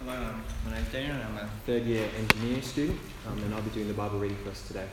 Hello, 0.00 0.14
um, 0.14 0.44
my 0.64 0.74
name's 0.74 0.92
Daniel 0.92 1.16
and 1.16 1.24
I'm 1.24 1.36
a 1.38 1.50
third 1.66 1.82
year 1.82 2.08
engineering 2.16 2.62
student 2.62 3.00
um, 3.26 3.36
and 3.42 3.52
I'll 3.52 3.62
be 3.62 3.70
doing 3.70 3.88
the 3.88 3.94
Bible 3.94 4.20
reading 4.20 4.36
for 4.44 4.50
us 4.50 4.64
today. 4.68 4.86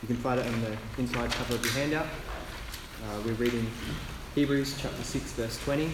You 0.00 0.06
can 0.06 0.16
find 0.16 0.38
it 0.38 0.46
on 0.46 0.60
the 0.60 0.76
inside 0.96 1.32
cover 1.32 1.56
of 1.56 1.64
your 1.64 1.74
handout. 1.74 2.06
Uh, 2.06 3.20
we're 3.26 3.32
reading 3.32 3.68
Hebrews 4.36 4.76
chapter 4.80 5.02
6 5.02 5.32
verse 5.32 5.58
20 5.64 5.90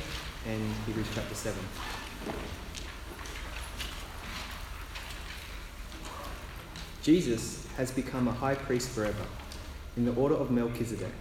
and 0.46 0.74
Hebrews 0.84 1.06
chapter 1.14 1.34
7. 1.34 1.58
Jesus 7.02 7.66
has 7.78 7.90
become 7.90 8.28
a 8.28 8.32
high 8.32 8.56
priest 8.56 8.90
forever 8.90 9.24
in 9.96 10.04
the 10.04 10.12
order 10.16 10.34
of 10.34 10.50
Melchizedek. 10.50 11.14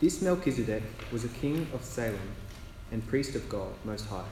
This 0.00 0.22
Melchizedek 0.22 0.82
was 1.12 1.26
a 1.26 1.28
king 1.28 1.66
of 1.74 1.84
Salem 1.84 2.30
and 2.90 3.06
priest 3.06 3.34
of 3.34 3.46
God 3.50 3.68
Most 3.84 4.06
High. 4.06 4.24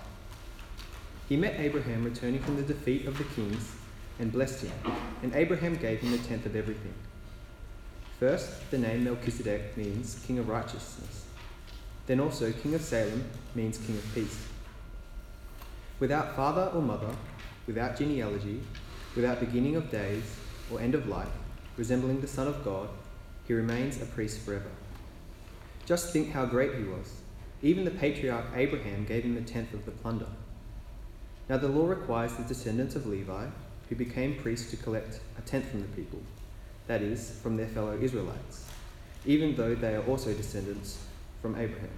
He 1.28 1.36
met 1.36 1.60
Abraham 1.60 2.04
returning 2.04 2.40
from 2.40 2.56
the 2.56 2.62
defeat 2.62 3.06
of 3.06 3.18
the 3.18 3.24
kings 3.24 3.70
and 4.18 4.32
blessed 4.32 4.64
him, 4.64 4.92
and 5.22 5.34
Abraham 5.34 5.76
gave 5.76 6.00
him 6.00 6.14
a 6.14 6.18
tenth 6.18 6.46
of 6.46 6.56
everything. 6.56 6.94
First, 8.18 8.70
the 8.70 8.78
name 8.78 9.04
Melchizedek 9.04 9.76
means 9.76 10.24
king 10.26 10.38
of 10.38 10.48
righteousness. 10.48 11.26
Then 12.06 12.18
also, 12.18 12.50
king 12.50 12.74
of 12.74 12.80
Salem 12.80 13.24
means 13.54 13.76
king 13.76 13.96
of 13.96 14.14
peace. 14.14 14.40
Without 16.00 16.34
father 16.34 16.70
or 16.74 16.80
mother, 16.80 17.14
without 17.66 17.98
genealogy, 17.98 18.62
without 19.14 19.38
beginning 19.38 19.76
of 19.76 19.90
days 19.90 20.24
or 20.72 20.80
end 20.80 20.94
of 20.94 21.08
life, 21.08 21.28
resembling 21.76 22.22
the 22.22 22.26
Son 22.26 22.48
of 22.48 22.64
God, 22.64 22.88
he 23.46 23.52
remains 23.52 24.00
a 24.00 24.06
priest 24.06 24.40
forever. 24.40 24.70
Just 25.84 26.10
think 26.10 26.30
how 26.32 26.46
great 26.46 26.74
he 26.74 26.84
was. 26.84 27.20
Even 27.60 27.84
the 27.84 27.90
patriarch 27.90 28.46
Abraham 28.54 29.04
gave 29.04 29.24
him 29.24 29.36
a 29.36 29.42
tenth 29.42 29.74
of 29.74 29.84
the 29.84 29.90
plunder. 29.90 30.28
Now 31.48 31.56
the 31.56 31.68
law 31.68 31.86
requires 31.86 32.34
the 32.34 32.42
descendants 32.42 32.94
of 32.94 33.06
Levi, 33.06 33.46
who 33.88 33.94
became 33.94 34.36
priests, 34.36 34.70
to 34.70 34.76
collect 34.76 35.20
a 35.38 35.40
tenth 35.42 35.70
from 35.70 35.80
the 35.80 35.88
people, 35.88 36.20
that 36.86 37.00
is, 37.00 37.30
from 37.42 37.56
their 37.56 37.68
fellow 37.68 37.98
Israelites, 37.98 38.66
even 39.24 39.54
though 39.56 39.74
they 39.74 39.94
are 39.94 40.04
also 40.04 40.34
descendants 40.34 40.98
from 41.40 41.58
Abraham. 41.58 41.88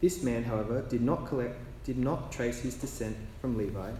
This 0.00 0.22
man, 0.22 0.44
however, 0.44 0.80
did 0.88 1.02
not 1.02 1.26
collect, 1.26 1.58
did 1.84 1.98
not 1.98 2.32
trace 2.32 2.60
his 2.60 2.74
descent 2.74 3.16
from 3.42 3.58
Levi, 3.58 3.90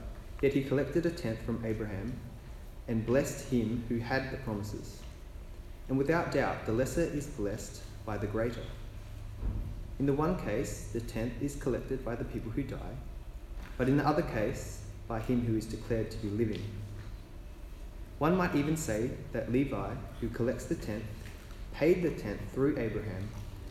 yet 0.41 0.55
he 0.55 0.65
collected 0.65 1.05
a 1.05 1.11
tenth 1.11 1.43
from 1.43 1.63
Abraham 1.67 2.15
and 2.89 3.05
blessed 3.05 3.51
him 3.51 3.85
who 3.91 3.99
had 3.99 4.31
the 4.31 4.39
promises. 4.39 5.03
And 5.91 5.99
without 5.99 6.33
doubt, 6.33 6.65
the 6.65 6.73
lesser 6.73 7.03
is 7.03 7.27
blessed 7.27 7.83
by 8.07 8.17
the 8.17 8.27
greater. 8.27 8.65
In 9.99 10.07
the 10.07 10.15
one 10.15 10.43
case, 10.43 10.89
the 10.93 11.01
tenth 11.01 11.35
is 11.43 11.55
collected 11.57 12.03
by 12.03 12.15
the 12.15 12.25
people 12.25 12.51
who 12.51 12.63
die 12.63 12.97
but 13.79 13.89
in 13.89 13.97
the 13.97 14.07
other 14.07 14.23
case, 14.23 14.83
by 15.09 15.21
him 15.21 15.45
who 15.45 15.57
is 15.57 15.67
declared 15.67 16.11
to 16.11 16.17
be 16.19 16.29
living. 16.29 16.63
One 18.19 18.37
might 18.37 18.55
even 18.55 18.77
say 18.77 19.11
that 19.33 19.51
Levi, 19.51 19.95
who 20.21 20.29
collects 20.29 20.67
the 20.67 20.75
tenth, 20.75 21.05
paid 21.75 22.03
the 22.03 22.11
tenth 22.11 22.41
through 22.53 22.79
Abraham, 22.79 23.29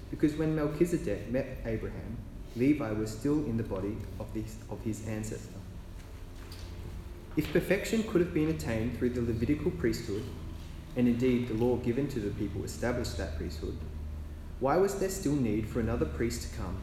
because 0.10 0.36
when 0.36 0.56
Melchizedek 0.56 1.30
met 1.30 1.58
Abraham, 1.66 2.18
Levi 2.56 2.92
was 2.92 3.10
still 3.10 3.46
in 3.46 3.56
the 3.56 3.64
body 3.64 3.96
of, 4.20 4.34
this, 4.34 4.58
of 4.70 4.82
his 4.82 5.08
ancestor. 5.08 5.54
If 7.38 7.54
perfection 7.54 8.04
could 8.04 8.20
have 8.20 8.34
been 8.34 8.50
attained 8.50 8.98
through 8.98 9.12
the 9.12 9.22
Levitical 9.22 9.72
priesthood, 9.72 10.24
and 10.98 11.08
indeed 11.08 11.48
the 11.48 11.54
law 11.54 11.78
given 11.78 12.10
to 12.10 12.20
the 12.20 12.32
people 12.32 12.66
established 12.66 13.18
that 13.18 13.38
priesthood, 13.38 13.78
why 14.60 14.76
was 14.76 14.96
there 14.96 15.10
still 15.10 15.36
need 15.36 15.70
for 15.70 15.80
another 15.80 16.06
priest 16.06 16.42
to 16.42 16.58
come, 16.58 16.82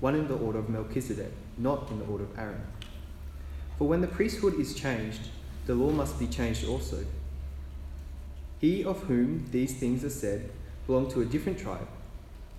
one 0.00 0.14
in 0.14 0.28
the 0.28 0.36
order 0.36 0.58
of 0.58 0.68
Melchizedek? 0.68 1.32
not 1.58 1.90
in 1.90 1.98
the 1.98 2.04
order 2.04 2.24
of 2.24 2.38
Aaron. 2.38 2.60
For 3.78 3.88
when 3.88 4.00
the 4.00 4.06
priesthood 4.06 4.58
is 4.58 4.74
changed, 4.74 5.28
the 5.66 5.74
law 5.74 5.90
must 5.90 6.18
be 6.18 6.26
changed 6.26 6.66
also. 6.66 7.04
He 8.60 8.84
of 8.84 9.02
whom 9.04 9.46
these 9.50 9.74
things 9.74 10.04
are 10.04 10.10
said 10.10 10.50
belonged 10.86 11.10
to 11.10 11.20
a 11.20 11.26
different 11.26 11.58
tribe, 11.58 11.88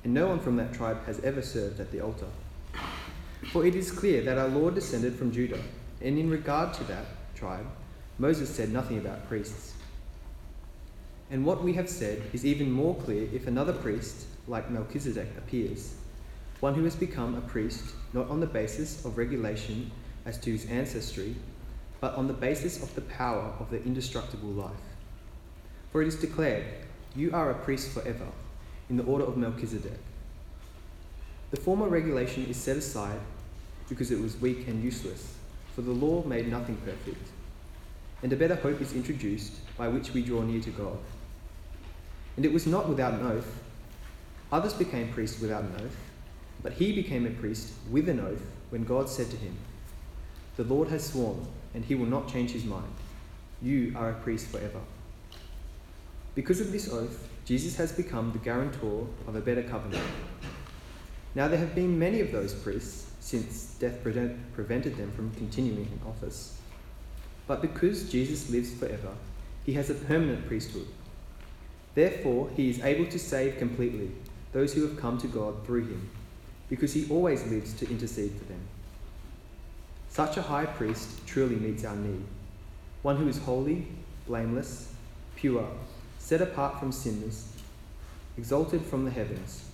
and 0.03 0.13
no 0.13 0.27
one 0.27 0.39
from 0.39 0.57
that 0.57 0.73
tribe 0.73 1.05
has 1.05 1.19
ever 1.21 1.41
served 1.41 1.79
at 1.79 1.91
the 1.91 2.01
altar. 2.01 2.27
For 3.51 3.65
it 3.65 3.75
is 3.75 3.91
clear 3.91 4.21
that 4.23 4.37
our 4.37 4.47
Lord 4.47 4.75
descended 4.75 5.15
from 5.15 5.31
Judah, 5.31 5.61
and 6.01 6.17
in 6.17 6.29
regard 6.29 6.73
to 6.75 6.83
that 6.85 7.05
tribe, 7.35 7.65
Moses 8.19 8.53
said 8.53 8.71
nothing 8.71 8.97
about 8.97 9.27
priests. 9.27 9.73
And 11.29 11.45
what 11.45 11.63
we 11.63 11.73
have 11.73 11.89
said 11.89 12.23
is 12.33 12.45
even 12.45 12.71
more 12.71 12.95
clear 12.95 13.27
if 13.33 13.47
another 13.47 13.73
priest, 13.73 14.27
like 14.47 14.69
Melchizedek, 14.71 15.29
appears 15.37 15.95
one 16.59 16.73
who 16.73 16.83
has 16.83 16.95
become 16.95 17.35
a 17.35 17.41
priest 17.41 17.93
not 18.13 18.29
on 18.29 18.39
the 18.39 18.47
basis 18.47 19.05
of 19.05 19.17
regulation 19.17 19.91
as 20.25 20.39
to 20.39 20.51
his 20.51 20.65
ancestry, 20.65 21.35
but 22.01 22.15
on 22.15 22.27
the 22.27 22.33
basis 22.33 22.81
of 22.81 22.93
the 22.95 23.01
power 23.01 23.53
of 23.59 23.69
the 23.69 23.81
indestructible 23.83 24.49
life. 24.49 24.71
For 25.91 26.01
it 26.01 26.07
is 26.07 26.15
declared, 26.15 26.65
You 27.15 27.31
are 27.33 27.51
a 27.51 27.55
priest 27.55 27.91
forever, 27.91 28.27
in 28.89 28.97
the 28.97 29.03
order 29.03 29.25
of 29.25 29.37
Melchizedek. 29.37 29.99
The 31.51 31.57
former 31.57 31.87
regulation 31.87 32.45
is 32.47 32.57
set 32.57 32.77
aside 32.77 33.19
because 33.87 34.11
it 34.11 34.19
was 34.19 34.39
weak 34.41 34.67
and 34.67 34.83
useless, 34.83 35.35
for 35.75 35.81
the 35.81 35.91
law 35.91 36.23
made 36.23 36.49
nothing 36.49 36.75
perfect. 36.77 37.29
And 38.23 38.33
a 38.33 38.35
better 38.35 38.55
hope 38.55 38.81
is 38.81 38.93
introduced 38.93 39.53
by 39.77 39.87
which 39.87 40.11
we 40.11 40.23
draw 40.23 40.41
near 40.41 40.61
to 40.61 40.71
God. 40.71 40.97
And 42.35 42.45
it 42.45 42.51
was 42.51 42.65
not 42.65 42.89
without 42.89 43.13
an 43.13 43.27
oath. 43.27 43.61
Others 44.51 44.73
became 44.73 45.13
priests 45.13 45.39
without 45.39 45.63
an 45.63 45.75
oath 45.81 46.06
but 46.63 46.73
he 46.73 46.93
became 46.93 47.25
a 47.25 47.31
priest 47.31 47.73
with 47.89 48.09
an 48.09 48.19
oath 48.19 48.41
when 48.69 48.83
God 48.83 49.09
said 49.09 49.29
to 49.29 49.37
him, 49.37 49.55
The 50.55 50.63
Lord 50.63 50.89
has 50.89 51.05
sworn, 51.05 51.45
and 51.73 51.85
he 51.85 51.95
will 51.95 52.05
not 52.05 52.27
change 52.27 52.51
his 52.51 52.65
mind. 52.65 52.93
You 53.61 53.93
are 53.95 54.09
a 54.09 54.15
priest 54.15 54.47
forever. 54.47 54.81
Because 56.35 56.59
of 56.59 56.71
this 56.71 56.91
oath, 56.91 57.27
Jesus 57.45 57.77
has 57.77 57.91
become 57.91 58.31
the 58.31 58.39
guarantor 58.39 59.07
of 59.27 59.35
a 59.35 59.41
better 59.41 59.63
covenant. 59.63 60.03
Now 61.33 61.47
there 61.47 61.59
have 61.59 61.75
been 61.75 61.97
many 61.97 62.19
of 62.19 62.31
those 62.31 62.53
priests 62.53 63.11
since 63.19 63.75
death 63.79 64.01
prevented 64.03 64.97
them 64.97 65.11
from 65.11 65.31
continuing 65.31 65.87
in 65.91 65.99
office. 66.07 66.59
But 67.47 67.61
because 67.61 68.09
Jesus 68.09 68.49
lives 68.49 68.73
forever, 68.73 69.13
he 69.65 69.73
has 69.73 69.89
a 69.89 69.95
permanent 69.95 70.47
priesthood. 70.47 70.87
Therefore, 71.95 72.49
he 72.55 72.69
is 72.69 72.81
able 72.81 73.05
to 73.07 73.19
save 73.19 73.57
completely 73.57 74.11
those 74.51 74.73
who 74.73 74.81
have 74.87 74.97
come 74.97 75.17
to 75.17 75.27
God 75.27 75.65
through 75.65 75.87
him 75.87 76.09
because 76.69 76.93
he 76.93 77.07
always 77.09 77.45
lives 77.47 77.73
to 77.73 77.89
intercede 77.89 78.31
for 78.31 78.45
them. 78.45 78.61
Such 80.09 80.37
a 80.37 80.41
high 80.41 80.65
priest 80.65 81.25
truly 81.25 81.55
meets 81.55 81.85
our 81.85 81.95
need, 81.95 82.23
one 83.01 83.17
who 83.17 83.27
is 83.27 83.37
holy, 83.39 83.87
blameless, 84.25 84.93
pure, 85.35 85.67
set 86.17 86.41
apart 86.41 86.79
from 86.79 86.91
sinners, 86.91 87.53
exalted 88.37 88.81
from 88.81 89.05
the 89.05 89.11
heavens. 89.11 89.65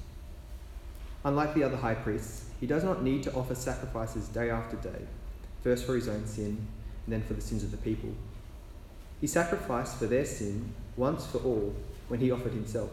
Unlike 1.23 1.53
the 1.55 1.63
other 1.63 1.77
high 1.77 1.95
priests, 1.95 2.45
he 2.59 2.67
does 2.67 2.83
not 2.83 3.01
need 3.01 3.23
to 3.23 3.33
offer 3.33 3.55
sacrifices 3.55 4.27
day 4.27 4.49
after 4.49 4.75
day, 4.77 5.07
first 5.63 5.85
for 5.85 5.95
his 5.95 6.09
own 6.09 6.25
sin 6.27 6.67
and 7.05 7.13
then 7.13 7.23
for 7.23 7.33
the 7.33 7.41
sins 7.41 7.63
of 7.63 7.71
the 7.71 7.77
people. 7.77 8.09
He 9.21 9.27
sacrificed 9.27 9.97
for 9.97 10.05
their 10.05 10.25
sin 10.25 10.73
once 10.97 11.25
for 11.25 11.37
all 11.39 11.73
when 12.09 12.19
he 12.19 12.31
offered 12.31 12.51
himself. 12.51 12.91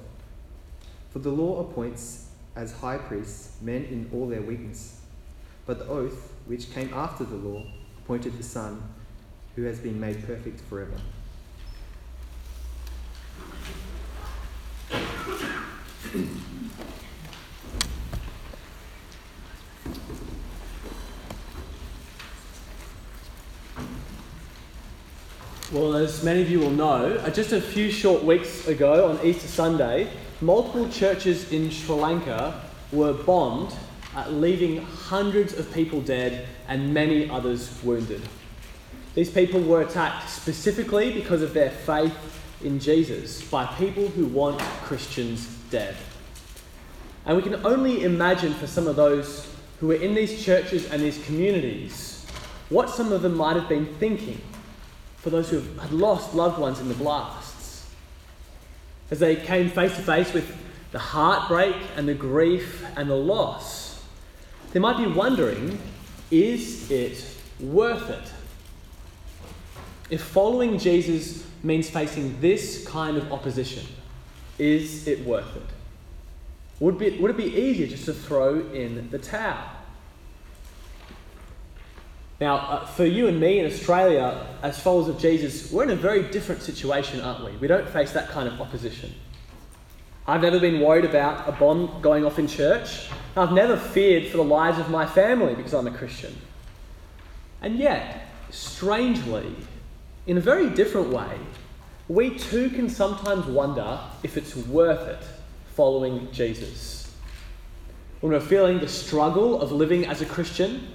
For 1.10 1.19
the 1.19 1.31
law 1.31 1.60
appoints 1.60 2.30
as 2.60 2.72
high 2.72 2.98
priests 2.98 3.56
men 3.62 3.84
in 3.84 4.10
all 4.12 4.28
their 4.28 4.43
weakness. 4.43 5.00
But 5.65 5.78
the 5.78 5.87
oath, 5.87 6.34
which 6.44 6.71
came 6.72 6.93
after 6.93 7.25
the 7.25 7.37
law, 7.37 7.65
appointed 7.98 8.37
the 8.37 8.43
Son, 8.43 8.82
who 9.56 9.62
has 9.62 9.78
been 9.78 9.98
made 9.98 10.26
perfect 10.26 10.60
forever. 10.69 10.93
Well, 25.72 25.95
as 25.95 26.22
many 26.24 26.42
of 26.42 26.51
you 26.51 26.59
will 26.59 26.71
know, 26.71 27.15
uh, 27.15 27.30
just 27.30 27.53
a 27.53 27.60
few 27.60 27.91
short 27.91 28.24
weeks 28.24 28.66
ago 28.66 29.09
on 29.09 29.24
Easter 29.24 29.47
Sunday, 29.47 30.10
multiple 30.41 30.89
churches 30.89 31.53
in 31.53 31.71
Sri 31.71 31.95
Lanka 31.95 32.63
were 32.92 33.13
bombed, 33.13 33.75
uh, 34.16 34.28
leaving 34.31 34.83
hundreds 34.83 35.53
of 35.53 35.72
people 35.72 36.01
dead 36.01 36.47
and 36.69 36.92
many 36.95 37.28
others 37.28 37.78
wounded. 37.83 38.22
These 39.15 39.31
people 39.31 39.60
were 39.60 39.83
attacked 39.83 40.31
specifically 40.31 41.13
because 41.13 41.42
of 41.42 41.53
their 41.53 41.71
faith 41.71 42.15
in 42.63 42.78
Jesus 42.78 43.42
by 43.51 43.66
people 43.66 44.09
who 44.09 44.27
want 44.27 44.60
Christians 44.84 45.47
dead. 45.71 45.97
And 47.27 47.37
we 47.37 47.42
can 47.42 47.65
only 47.66 48.04
imagine 48.04 48.54
for 48.54 48.66
some 48.66 48.87
of 48.87 48.97
those 48.97 49.53
who 49.78 49.89
were 49.89 49.95
in 49.95 50.15
these 50.15 50.42
churches 50.42 50.91
and 50.91 51.03
these 51.03 51.22
communities 51.27 52.25
what 52.69 52.89
some 52.89 53.13
of 53.13 53.22
them 53.22 53.37
might 53.37 53.57
have 53.57 53.69
been 53.69 53.87
thinking 53.97 54.41
for 55.16 55.31
those 55.31 55.51
who 55.51 55.60
had 55.81 55.92
lost 55.92 56.34
loved 56.34 56.59
ones 56.59 56.81
in 56.81 56.89
the 56.89 56.95
blast 56.95 57.50
as 59.10 59.18
they 59.18 59.36
came 59.36 59.68
face 59.68 59.95
to 59.97 60.03
face 60.03 60.33
with 60.33 60.57
the 60.92 60.98
heartbreak 60.98 61.77
and 61.97 62.09
the 62.09 62.15
grief 62.15 62.84
and 62.97 63.09
the 63.09 63.16
loss, 63.16 64.04
they 64.72 64.80
might 64.80 64.97
be 64.97 65.07
wondering 65.07 65.78
is 66.30 66.91
it 66.91 67.24
worth 67.59 68.09
it? 68.09 68.33
If 70.10 70.22
following 70.22 70.78
Jesus 70.78 71.47
means 71.62 71.91
facing 71.91 72.41
this 72.41 72.86
kind 72.86 73.16
of 73.16 73.33
opposition, 73.33 73.86
is 74.59 75.07
it 75.09 75.24
worth 75.24 75.56
it? 75.56 75.66
Would, 76.80 76.98
be, 76.98 77.18
would 77.18 77.33
it 77.33 77.36
be 77.36 77.45
easier 77.45 77.86
just 77.86 78.06
to 78.06 78.15
throw 78.15 78.60
in 78.71 79.10
the 79.10 79.18
towel? 79.18 79.59
Now, 82.41 82.57
uh, 82.57 82.87
for 82.87 83.04
you 83.04 83.28
and 83.28 83.39
me 83.39 83.59
in 83.59 83.66
Australia, 83.66 84.47
as 84.63 84.81
followers 84.81 85.09
of 85.09 85.19
Jesus, 85.19 85.71
we're 85.71 85.83
in 85.83 85.91
a 85.91 85.97
very 85.97 86.22
different 86.22 86.63
situation, 86.63 87.21
aren't 87.21 87.45
we? 87.45 87.53
We 87.59 87.69
don't 87.69 87.89
face 87.89 88.13
that 88.13 88.31
kind 88.31 88.48
of 88.48 88.59
opposition. 88.60 89.13
I've 90.27 90.41
never 90.41 90.59
been 90.59 90.81
worried 90.81 91.04
about 91.04 91.47
a 91.48 91.53
bomb 91.53 92.01
going 92.01 92.25
off 92.25 92.39
in 92.39 92.47
church. 92.47 93.09
I've 93.37 93.53
never 93.53 93.77
feared 93.77 94.28
for 94.28 94.39
the 94.39 94.45
lives 94.45 94.78
of 94.78 94.89
my 94.89 95.04
family 95.04 95.54
because 95.54 95.75
I'm 95.75 95.87
a 95.87 95.91
Christian. 95.91 96.34
And 97.60 97.78
yet, 97.78 98.28
strangely, 98.48 99.54
in 100.27 100.39
a 100.39 100.41
very 100.41 100.71
different 100.71 101.10
way, 101.10 101.39
we 102.09 102.39
too 102.39 102.71
can 102.71 102.89
sometimes 102.89 103.45
wonder 103.47 104.01
if 104.22 104.39
it's 104.39 104.57
worth 104.57 105.07
it 105.09 105.22
following 105.75 106.31
Jesus. 106.33 107.13
When 108.21 108.33
we're 108.33 108.41
feeling 108.41 108.78
the 108.78 108.89
struggle 108.89 109.60
of 109.60 109.72
living 109.72 110.07
as 110.07 110.22
a 110.22 110.27
Christian, 110.27 110.89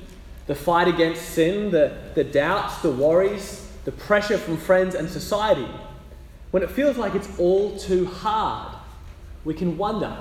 the 0.47 0.55
fight 0.55 0.87
against 0.87 1.29
sin, 1.29 1.71
the, 1.71 1.97
the 2.13 2.23
doubts, 2.23 2.77
the 2.81 2.91
worries, 2.91 3.67
the 3.85 3.91
pressure 3.91 4.37
from 4.37 4.57
friends 4.57 4.95
and 4.95 5.09
society, 5.09 5.67
when 6.51 6.63
it 6.63 6.71
feels 6.71 6.97
like 6.97 7.15
it's 7.15 7.39
all 7.39 7.77
too 7.77 8.05
hard, 8.05 8.75
we 9.43 9.53
can 9.53 9.77
wonder 9.77 10.15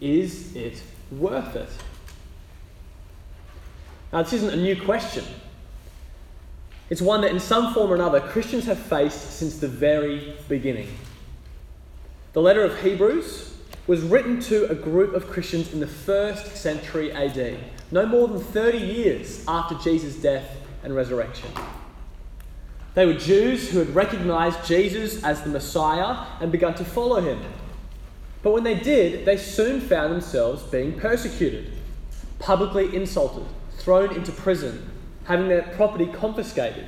is 0.00 0.54
it 0.54 0.82
worth 1.10 1.56
it? 1.56 1.68
Now, 4.12 4.22
this 4.22 4.32
isn't 4.34 4.52
a 4.52 4.56
new 4.56 4.80
question. 4.80 5.24
It's 6.90 7.00
one 7.00 7.22
that, 7.22 7.30
in 7.30 7.40
some 7.40 7.72
form 7.72 7.90
or 7.90 7.94
another, 7.94 8.20
Christians 8.20 8.66
have 8.66 8.78
faced 8.78 9.38
since 9.38 9.58
the 9.58 9.68
very 9.68 10.36
beginning. 10.48 10.88
The 12.34 12.42
letter 12.42 12.62
of 12.62 12.80
Hebrews 12.80 13.56
was 13.86 14.02
written 14.02 14.40
to 14.42 14.70
a 14.70 14.74
group 14.74 15.14
of 15.14 15.28
Christians 15.28 15.72
in 15.72 15.80
the 15.80 15.86
first 15.86 16.56
century 16.56 17.12
AD, 17.12 17.58
no 17.90 18.06
more 18.06 18.28
than 18.28 18.40
30 18.40 18.78
years 18.78 19.44
after 19.46 19.74
Jesus' 19.76 20.16
death 20.16 20.56
and 20.82 20.94
resurrection. 20.94 21.48
They 22.94 23.06
were 23.06 23.14
Jews 23.14 23.70
who 23.70 23.80
had 23.80 23.94
recognized 23.94 24.64
Jesus 24.64 25.22
as 25.24 25.42
the 25.42 25.50
Messiah 25.50 26.26
and 26.40 26.52
begun 26.52 26.74
to 26.74 26.84
follow 26.84 27.20
him. 27.20 27.40
But 28.42 28.52
when 28.52 28.62
they 28.62 28.78
did, 28.78 29.24
they 29.24 29.36
soon 29.36 29.80
found 29.80 30.12
themselves 30.12 30.62
being 30.64 30.98
persecuted, 30.98 31.72
publicly 32.38 32.94
insulted, 32.94 33.46
thrown 33.78 34.14
into 34.14 34.30
prison, 34.32 34.90
having 35.24 35.48
their 35.48 35.62
property 35.62 36.06
confiscated. 36.06 36.86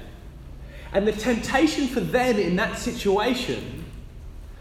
And 0.93 1.07
the 1.07 1.13
temptation 1.13 1.89
for 1.89 2.01
them 2.01 2.39
in 2.39 2.57
that 2.57 2.79
situation 2.79 3.85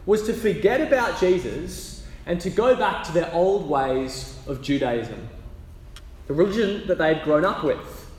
was 0.06 0.24
to 0.24 0.34
forget 0.34 0.82
about 0.82 1.20
Jesus 1.20 2.04
and 2.26 2.42
to 2.42 2.50
go 2.50 2.76
back 2.76 3.04
to 3.06 3.12
their 3.12 3.32
old 3.34 3.70
ways 3.70 4.38
of 4.48 4.62
Judaism, 4.62 5.30
the 6.28 6.34
religion 6.34 6.88
that 6.88 6.98
they 6.98 7.14
had 7.14 7.24
grown 7.24 7.46
up 7.46 7.64
with. 7.64 8.10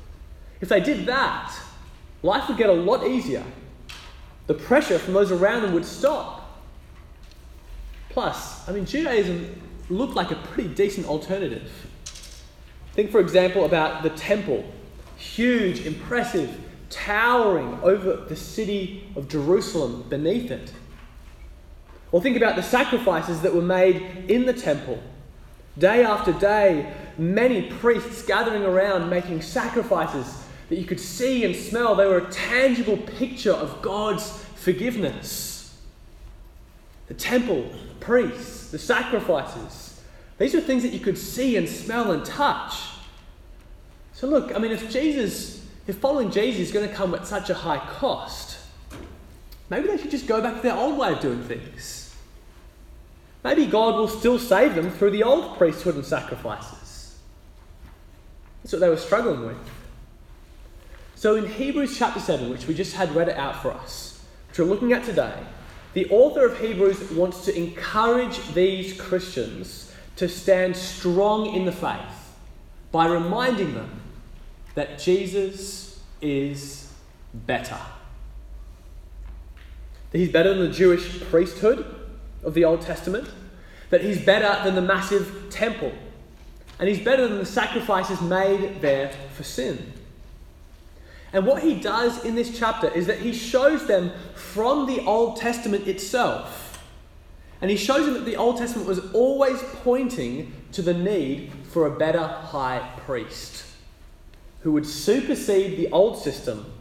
If 0.61 0.69
they 0.69 0.81
did 0.81 1.07
that, 1.07 1.55
life 2.23 2.49
would 2.49 2.57
get 2.59 2.71
a 2.71 2.75
lot 2.75 3.07
easier. 3.07 3.45
The 4.47 4.55
pressure 4.55 4.99
from 4.99 5.15
those 5.15 5.33
around 5.33 5.63
them 5.63 5.73
would 5.75 5.85
stop. 5.85 6.63
Plus, 8.11 8.67
I 8.69 8.73
mean, 8.73 8.87
Judaism 8.87 9.61
looked 9.91 10.15
like 10.15 10.31
a 10.31 10.37
pretty 10.37 10.69
decent 10.69 11.07
alternative. 11.07 11.71
Think, 12.95 13.11
for 13.11 13.21
example, 13.21 13.65
about 13.65 14.03
the 14.03 14.11
temple 14.11 14.65
huge, 15.17 15.87
impressive, 15.87 16.61
towering 16.91 17.79
over 17.83 18.17
the 18.17 18.37
city 18.37 19.09
of 19.17 19.29
Jerusalem 19.29 20.05
beneath 20.09 20.51
it. 20.51 20.73
Or 22.13 22.21
think 22.21 22.37
about 22.37 22.57
the 22.57 22.63
sacrifices 22.63 23.41
that 23.43 23.55
were 23.55 23.63
made 23.63 23.97
in 24.29 24.47
the 24.47 24.53
temple. 24.53 25.03
Day 25.79 26.05
after 26.05 26.33
day, 26.33 26.93
many 27.19 27.63
priests 27.63 28.23
gathering 28.23 28.63
around 28.63 29.09
making 29.09 29.43
sacrifices 29.43 30.45
that 30.69 30.77
you 30.77 30.85
could 30.85 31.01
see 31.01 31.45
and 31.45 31.55
smell. 31.55 31.95
They 31.95 32.07
were 32.07 32.19
a 32.19 32.31
tangible 32.31 32.97
picture 32.97 33.53
of 33.53 33.81
God's 33.83 34.45
forgiveness. 34.57 35.79
The 37.09 37.15
temple, 37.15 37.63
the 37.63 37.95
priests, 38.01 38.71
the 38.71 38.79
sacrifices, 38.79 40.01
these 40.39 40.55
were 40.55 40.61
things 40.61 40.83
that 40.83 40.93
you 40.93 41.01
could 41.01 41.17
see 41.17 41.57
and 41.57 41.69
smell 41.69 42.13
and 42.13 42.25
touch. 42.25 42.75
So, 44.13 44.27
look, 44.27 44.55
I 44.55 44.59
mean, 44.59 44.73
if 44.73 44.91
Jesus, 44.91 45.65
if 45.87 45.99
following 45.99 46.31
Jesus 46.31 46.69
is 46.69 46.73
going 46.73 46.89
to 46.89 46.95
come 46.95 47.15
at 47.15 47.27
such 47.27 47.49
a 47.49 47.55
high 47.55 47.79
cost, 47.79 48.59
maybe 49.71 49.87
they 49.87 49.97
should 49.97 50.11
just 50.11 50.27
go 50.27 50.43
back 50.43 50.57
to 50.57 50.63
their 50.63 50.77
old 50.77 50.99
way 50.99 51.13
of 51.13 51.21
doing 51.21 51.43
things. 51.43 52.15
Maybe 53.45 53.67
God 53.67 53.95
will 53.95 54.09
still 54.09 54.39
save 54.39 54.75
them 54.75 54.91
through 54.91 55.13
the 55.13 55.23
old 55.23 55.57
priesthood 55.57 55.95
and 55.95 56.05
sacrifices. 56.05 56.86
That's 58.67 58.73
what 58.73 58.81
they 58.81 58.89
were 58.89 58.97
struggling 58.97 59.47
with. 59.47 59.59
So, 61.15 61.37
in 61.37 61.47
Hebrews 61.47 61.97
chapter 61.97 62.19
7, 62.19 62.51
which 62.51 62.67
we 62.67 62.75
just 62.75 62.97
had 62.97 63.15
read 63.15 63.29
it 63.29 63.37
out 63.37 63.63
for 63.63 63.71
us, 63.71 64.25
which 64.49 64.59
we're 64.59 64.65
looking 64.65 64.93
at 64.93 65.05
today, 65.05 65.35
the 65.95 66.11
author 66.11 66.45
of 66.45 66.59
Hebrews 66.59 67.13
wants 67.13 67.45
to 67.45 67.57
encourage 67.57 68.45
these 68.55 69.01
Christians 69.01 69.95
to 70.17 70.29
stand 70.29 70.77
strong 70.77 71.55
in 71.55 71.65
the 71.65 71.71
faith 71.71 72.35
by 72.91 73.07
reminding 73.07 73.75
them 73.75 74.01
that 74.75 74.99
Jesus 74.99 76.03
is 76.21 76.93
better. 77.33 77.79
That 80.11 80.19
he's 80.19 80.33
better 80.33 80.53
than 80.53 80.69
the 80.69 80.75
Jewish 80.75 81.21
priesthood 81.27 81.87
of 82.43 82.55
the 82.55 82.65
Old 82.65 82.81
Testament, 82.81 83.29
that 83.91 84.01
he's 84.01 84.21
better 84.21 84.61
than 84.65 84.75
the 84.75 84.83
massive 84.83 85.47
temple, 85.51 85.93
and 86.79 86.89
he's 86.89 87.01
better 87.01 87.27
than 87.27 87.39
the 87.39 87.47
sacrifices 87.47 88.21
made 88.21 88.81
there 88.81 89.13
for 89.35 89.43
sin. 89.43 89.93
And 91.33 91.47
what 91.47 91.63
he 91.63 91.81
does 91.81 92.25
in 92.25 92.35
this 92.35 92.59
chapter 92.59 92.89
is 92.89 93.07
that 93.07 93.19
he 93.19 93.33
shows 93.33 93.87
them 93.87 94.13
from 94.35 94.87
the 94.87 95.01
Old 95.01 95.37
Testament 95.37 95.87
itself. 95.87 96.83
And 97.61 97.71
he 97.71 97.77
shows 97.77 98.05
them 98.05 98.15
that 98.15 98.27
the 98.27 98.37
Old 98.37 98.59
Testament 98.59 98.87
was 98.87 99.13
always 99.13 99.63
pointing 99.83 100.53
to 100.73 100.83
the 100.83 100.95
need 100.95 101.51
for 101.71 101.87
a 101.87 101.91
better 101.91 102.27
high 102.27 102.91
priest 103.07 103.65
who 104.61 104.73
would 104.73 104.87
supersede 104.87 105.79
the 105.79 105.91
old 105.93 106.19
system 106.19 106.73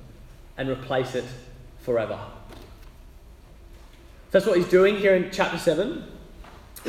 and 0.58 0.70
replace 0.70 1.16
it 1.16 1.26
forever. 1.82 2.20
That's 4.32 4.46
what 4.46 4.58
he's 4.58 4.68
doing 4.68 4.98
here 4.98 5.16
in 5.16 5.32
chapter 5.32 5.58
7. 5.58 6.04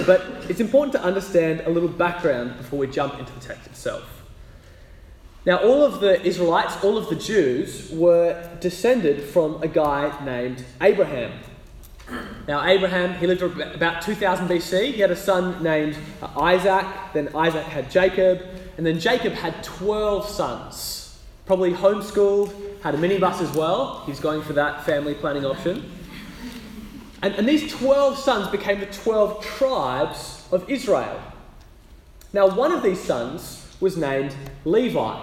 But 0.04 0.22
it's 0.50 0.60
important 0.60 0.92
to 0.92 1.02
understand 1.02 1.62
a 1.64 1.70
little 1.70 1.88
background 1.88 2.58
before 2.58 2.78
we 2.78 2.86
jump 2.86 3.18
into 3.18 3.32
the 3.32 3.40
text 3.40 3.66
itself. 3.66 4.16
Now, 5.46 5.58
all 5.58 5.84
of 5.84 6.00
the 6.00 6.20
Israelites, 6.26 6.76
all 6.82 6.98
of 6.98 7.08
the 7.08 7.14
Jews, 7.14 7.90
were 7.92 8.50
descended 8.60 9.22
from 9.22 9.62
a 9.62 9.68
guy 9.68 10.12
named 10.24 10.64
Abraham. 10.82 11.32
Now, 12.48 12.66
Abraham, 12.66 13.14
he 13.14 13.26
lived 13.26 13.42
about 13.60 14.02
2000 14.02 14.48
BC. 14.48 14.92
He 14.92 15.00
had 15.00 15.10
a 15.10 15.16
son 15.16 15.62
named 15.62 15.96
uh, 16.20 16.28
Isaac. 16.40 16.84
Then 17.12 17.34
Isaac 17.34 17.64
had 17.64 17.90
Jacob. 17.90 18.42
And 18.76 18.84
then 18.84 18.98
Jacob 18.98 19.32
had 19.32 19.62
12 19.62 20.28
sons. 20.28 21.18
Probably 21.46 21.72
homeschooled, 21.72 22.82
had 22.82 22.94
a 22.94 22.98
minibus 22.98 23.40
as 23.40 23.50
well. 23.52 24.02
He's 24.04 24.20
going 24.20 24.42
for 24.42 24.52
that 24.54 24.84
family 24.84 25.14
planning 25.14 25.44
option. 25.44 25.90
And, 27.22 27.34
and 27.34 27.48
these 27.48 27.72
12 27.72 28.18
sons 28.18 28.48
became 28.48 28.80
the 28.80 28.86
12 28.86 29.44
tribes 29.44 30.46
of 30.52 30.68
Israel. 30.70 31.20
Now, 32.32 32.48
one 32.48 32.72
of 32.72 32.82
these 32.82 33.00
sons 33.00 33.66
was 33.80 33.96
named 33.96 34.34
Levi. 34.64 35.18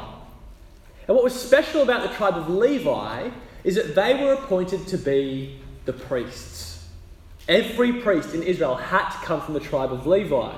And 1.08 1.16
what 1.16 1.24
was 1.24 1.40
special 1.40 1.82
about 1.82 2.08
the 2.10 2.16
tribe 2.16 2.36
of 2.36 2.50
Levi 2.50 3.30
is 3.64 3.76
that 3.76 3.96
they 3.96 4.24
were 4.24 4.34
appointed 4.34 4.88
to 4.88 4.98
be 4.98 5.60
the 5.86 5.94
priests. 5.94 6.88
Every 7.48 8.02
priest 8.02 8.34
in 8.34 8.42
Israel 8.42 8.76
had 8.76 9.10
to 9.10 9.18
come 9.18 9.42
from 9.42 9.54
the 9.54 9.60
tribe 9.60 9.92
of 9.92 10.08
Levi. 10.08 10.54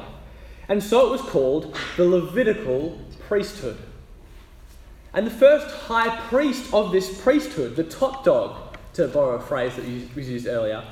And 0.68 0.82
so 0.82 1.08
it 1.08 1.12
was 1.12 1.22
called 1.22 1.76
the 1.98 2.06
Levitical 2.06 3.00
priesthood. 3.28 3.78
And 5.14 5.26
the 5.26 5.32
first 5.32 5.74
high 5.74 6.16
priest 6.28 6.74
of 6.74 6.92
this 6.92 7.22
priesthood, 7.22 7.76
the 7.76 7.84
top 7.84 8.24
dog, 8.24 8.78
to 8.94 9.08
borrow 9.08 9.36
a 9.36 9.42
phrase 9.42 9.76
that 9.76 9.86
was 10.16 10.30
used 10.30 10.48
earlier, 10.48 10.84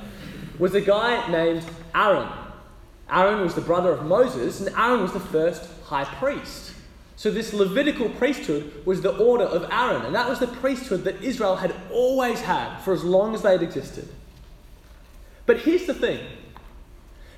was 0.58 0.74
a 0.74 0.80
guy 0.80 1.28
named 1.30 1.64
Aaron. 1.94 2.28
Aaron 3.10 3.40
was 3.42 3.54
the 3.54 3.60
brother 3.60 3.92
of 3.92 4.04
Moses, 4.04 4.60
and 4.60 4.74
Aaron 4.76 5.02
was 5.02 5.12
the 5.12 5.20
first 5.20 5.68
high 5.84 6.04
priest. 6.04 6.72
So, 7.16 7.30
this 7.30 7.52
Levitical 7.52 8.08
priesthood 8.10 8.84
was 8.84 9.00
the 9.00 9.16
order 9.16 9.44
of 9.44 9.70
Aaron, 9.70 10.02
and 10.02 10.14
that 10.14 10.28
was 10.28 10.40
the 10.40 10.46
priesthood 10.46 11.04
that 11.04 11.22
Israel 11.22 11.56
had 11.56 11.74
always 11.90 12.40
had 12.40 12.78
for 12.80 12.92
as 12.92 13.04
long 13.04 13.34
as 13.34 13.42
they 13.42 13.52
had 13.52 13.62
existed. 13.62 14.08
But 15.46 15.60
here's 15.60 15.86
the 15.86 15.94
thing 15.94 16.20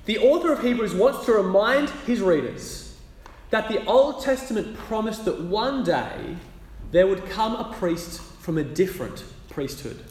the 0.05 0.19
author 0.19 0.53
of 0.53 0.63
Hebrews 0.63 0.95
wants 0.95 1.25
to 1.25 1.33
remind 1.33 1.89
his 2.05 2.21
readers 2.21 2.95
that 3.49 3.69
the 3.69 3.85
Old 3.85 4.23
Testament 4.23 4.77
promised 4.77 5.25
that 5.25 5.41
one 5.41 5.83
day 5.83 6.37
there 6.91 7.07
would 7.07 7.29
come 7.29 7.55
a 7.55 7.73
priest 7.73 8.21
from 8.21 8.57
a 8.57 8.63
different 8.63 9.23
priesthood, 9.49 10.03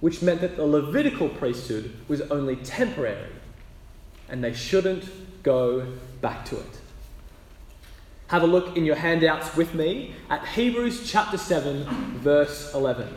which 0.00 0.22
meant 0.22 0.40
that 0.40 0.56
the 0.56 0.66
Levitical 0.66 1.28
priesthood 1.28 1.92
was 2.06 2.20
only 2.22 2.56
temporary 2.56 3.30
and 4.28 4.42
they 4.44 4.52
shouldn't 4.52 5.42
go 5.42 5.86
back 6.20 6.44
to 6.46 6.56
it. 6.56 6.80
Have 8.28 8.42
a 8.42 8.46
look 8.46 8.76
in 8.76 8.84
your 8.84 8.96
handouts 8.96 9.56
with 9.56 9.74
me 9.74 10.14
at 10.28 10.46
Hebrews 10.48 11.10
chapter 11.10 11.38
7, 11.38 11.84
verse 12.18 12.74
11. 12.74 13.08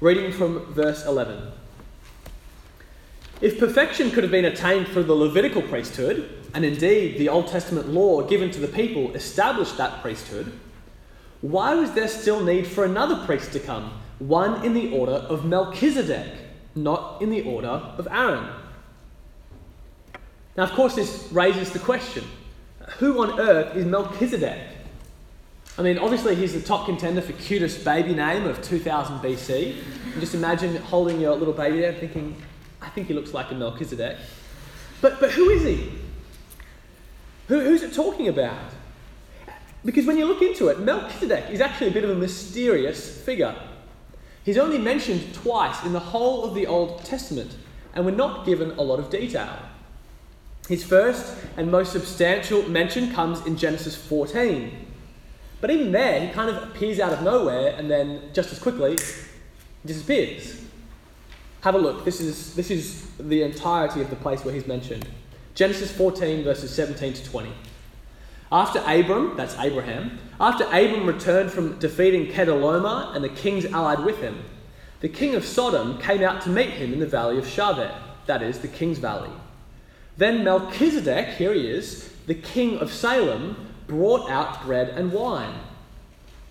Reading 0.00 0.32
from 0.32 0.72
verse 0.72 1.04
11. 1.04 1.52
If 3.42 3.58
perfection 3.58 4.10
could 4.10 4.24
have 4.24 4.30
been 4.30 4.46
attained 4.46 4.88
through 4.88 5.04
the 5.04 5.14
Levitical 5.14 5.60
priesthood, 5.60 6.30
and 6.54 6.64
indeed 6.64 7.18
the 7.18 7.28
Old 7.28 7.48
Testament 7.48 7.88
law 7.90 8.22
given 8.22 8.50
to 8.52 8.60
the 8.60 8.68
people 8.68 9.14
established 9.14 9.76
that 9.76 10.00
priesthood, 10.00 10.52
why 11.42 11.74
was 11.74 11.92
there 11.92 12.08
still 12.08 12.42
need 12.42 12.66
for 12.66 12.86
another 12.86 13.26
priest 13.26 13.52
to 13.52 13.60
come, 13.60 13.92
one 14.18 14.64
in 14.64 14.74
the 14.74 14.92
order 14.92 15.12
of 15.12 15.44
Melchizedek, 15.44 16.32
not 16.74 17.20
in 17.22 17.30
the 17.30 17.42
order 17.42 17.68
of 17.68 18.08
Aaron? 18.10 18.48
Now, 20.56 20.64
of 20.64 20.72
course, 20.72 20.94
this 20.94 21.28
raises 21.32 21.70
the 21.70 21.78
question 21.78 22.24
who 22.98 23.20
on 23.22 23.38
earth 23.40 23.76
is 23.76 23.84
Melchizedek? 23.84 24.60
I 25.78 25.82
mean, 25.82 25.98
obviously, 25.98 26.34
he's 26.34 26.54
the 26.54 26.62
top 26.62 26.86
contender 26.86 27.20
for 27.20 27.32
cutest 27.34 27.84
baby 27.84 28.14
name 28.14 28.46
of 28.46 28.62
2000 28.62 29.18
BC. 29.18 29.76
And 30.12 30.20
just 30.20 30.34
imagine 30.34 30.76
holding 30.76 31.20
your 31.20 31.34
little 31.34 31.52
baby 31.52 31.80
there 31.80 31.92
thinking, 31.92 32.40
I 32.80 32.88
think 32.88 33.08
he 33.08 33.14
looks 33.14 33.34
like 33.34 33.50
a 33.50 33.54
Melchizedek. 33.54 34.16
But, 35.02 35.20
but 35.20 35.32
who 35.32 35.50
is 35.50 35.64
he? 35.64 35.92
Who, 37.48 37.60
who's 37.60 37.82
it 37.82 37.92
talking 37.92 38.28
about? 38.28 38.72
Because 39.84 40.06
when 40.06 40.16
you 40.16 40.24
look 40.24 40.42
into 40.42 40.68
it, 40.68 40.80
Melchizedek 40.80 41.50
is 41.50 41.60
actually 41.60 41.88
a 41.88 41.92
bit 41.92 42.04
of 42.04 42.10
a 42.10 42.14
mysterious 42.14 43.22
figure. 43.22 43.54
He's 44.46 44.58
only 44.58 44.78
mentioned 44.78 45.34
twice 45.34 45.84
in 45.84 45.92
the 45.92 45.98
whole 45.98 46.44
of 46.44 46.54
the 46.54 46.68
Old 46.68 47.04
Testament, 47.04 47.56
and 47.92 48.04
we're 48.04 48.12
not 48.12 48.46
given 48.46 48.70
a 48.78 48.82
lot 48.82 49.00
of 49.00 49.10
detail. 49.10 49.58
His 50.68 50.84
first 50.84 51.36
and 51.56 51.68
most 51.68 51.90
substantial 51.90 52.62
mention 52.68 53.12
comes 53.12 53.44
in 53.44 53.56
Genesis 53.56 53.96
14. 53.96 54.86
But 55.60 55.72
even 55.72 55.90
there, 55.90 56.24
he 56.24 56.32
kind 56.32 56.48
of 56.48 56.62
appears 56.62 57.00
out 57.00 57.12
of 57.12 57.22
nowhere 57.22 57.74
and 57.76 57.90
then 57.90 58.22
just 58.32 58.52
as 58.52 58.60
quickly 58.60 58.96
disappears. 59.84 60.62
Have 61.62 61.74
a 61.74 61.78
look. 61.78 62.04
This 62.04 62.20
is, 62.20 62.54
this 62.54 62.70
is 62.70 63.04
the 63.18 63.42
entirety 63.42 64.00
of 64.00 64.10
the 64.10 64.16
place 64.16 64.44
where 64.44 64.54
he's 64.54 64.68
mentioned. 64.68 65.08
Genesis 65.56 65.90
14, 65.90 66.44
verses 66.44 66.72
17 66.72 67.14
to 67.14 67.24
20. 67.24 67.50
After 68.50 68.78
Abram, 68.86 69.36
that's 69.36 69.58
Abraham, 69.58 70.18
after 70.40 70.64
Abram 70.64 71.06
returned 71.06 71.50
from 71.50 71.78
defeating 71.78 72.26
Chedorlaomer 72.32 73.14
and 73.14 73.24
the 73.24 73.28
kings 73.28 73.64
allied 73.64 74.04
with 74.04 74.18
him, 74.18 74.42
the 75.00 75.08
king 75.08 75.34
of 75.34 75.44
Sodom 75.44 75.98
came 75.98 76.22
out 76.22 76.42
to 76.42 76.48
meet 76.48 76.70
him 76.70 76.92
in 76.92 77.00
the 77.00 77.06
valley 77.06 77.38
of 77.38 77.44
Shaveh, 77.44 77.92
that 78.26 78.42
is, 78.42 78.60
the 78.60 78.68
king's 78.68 78.98
valley. 78.98 79.30
Then 80.16 80.44
Melchizedek, 80.44 81.36
here 81.36 81.52
he 81.52 81.68
is, 81.68 82.10
the 82.26 82.34
king 82.34 82.78
of 82.78 82.92
Salem, 82.92 83.56
brought 83.86 84.30
out 84.30 84.62
bread 84.64 84.90
and 84.90 85.12
wine. 85.12 85.54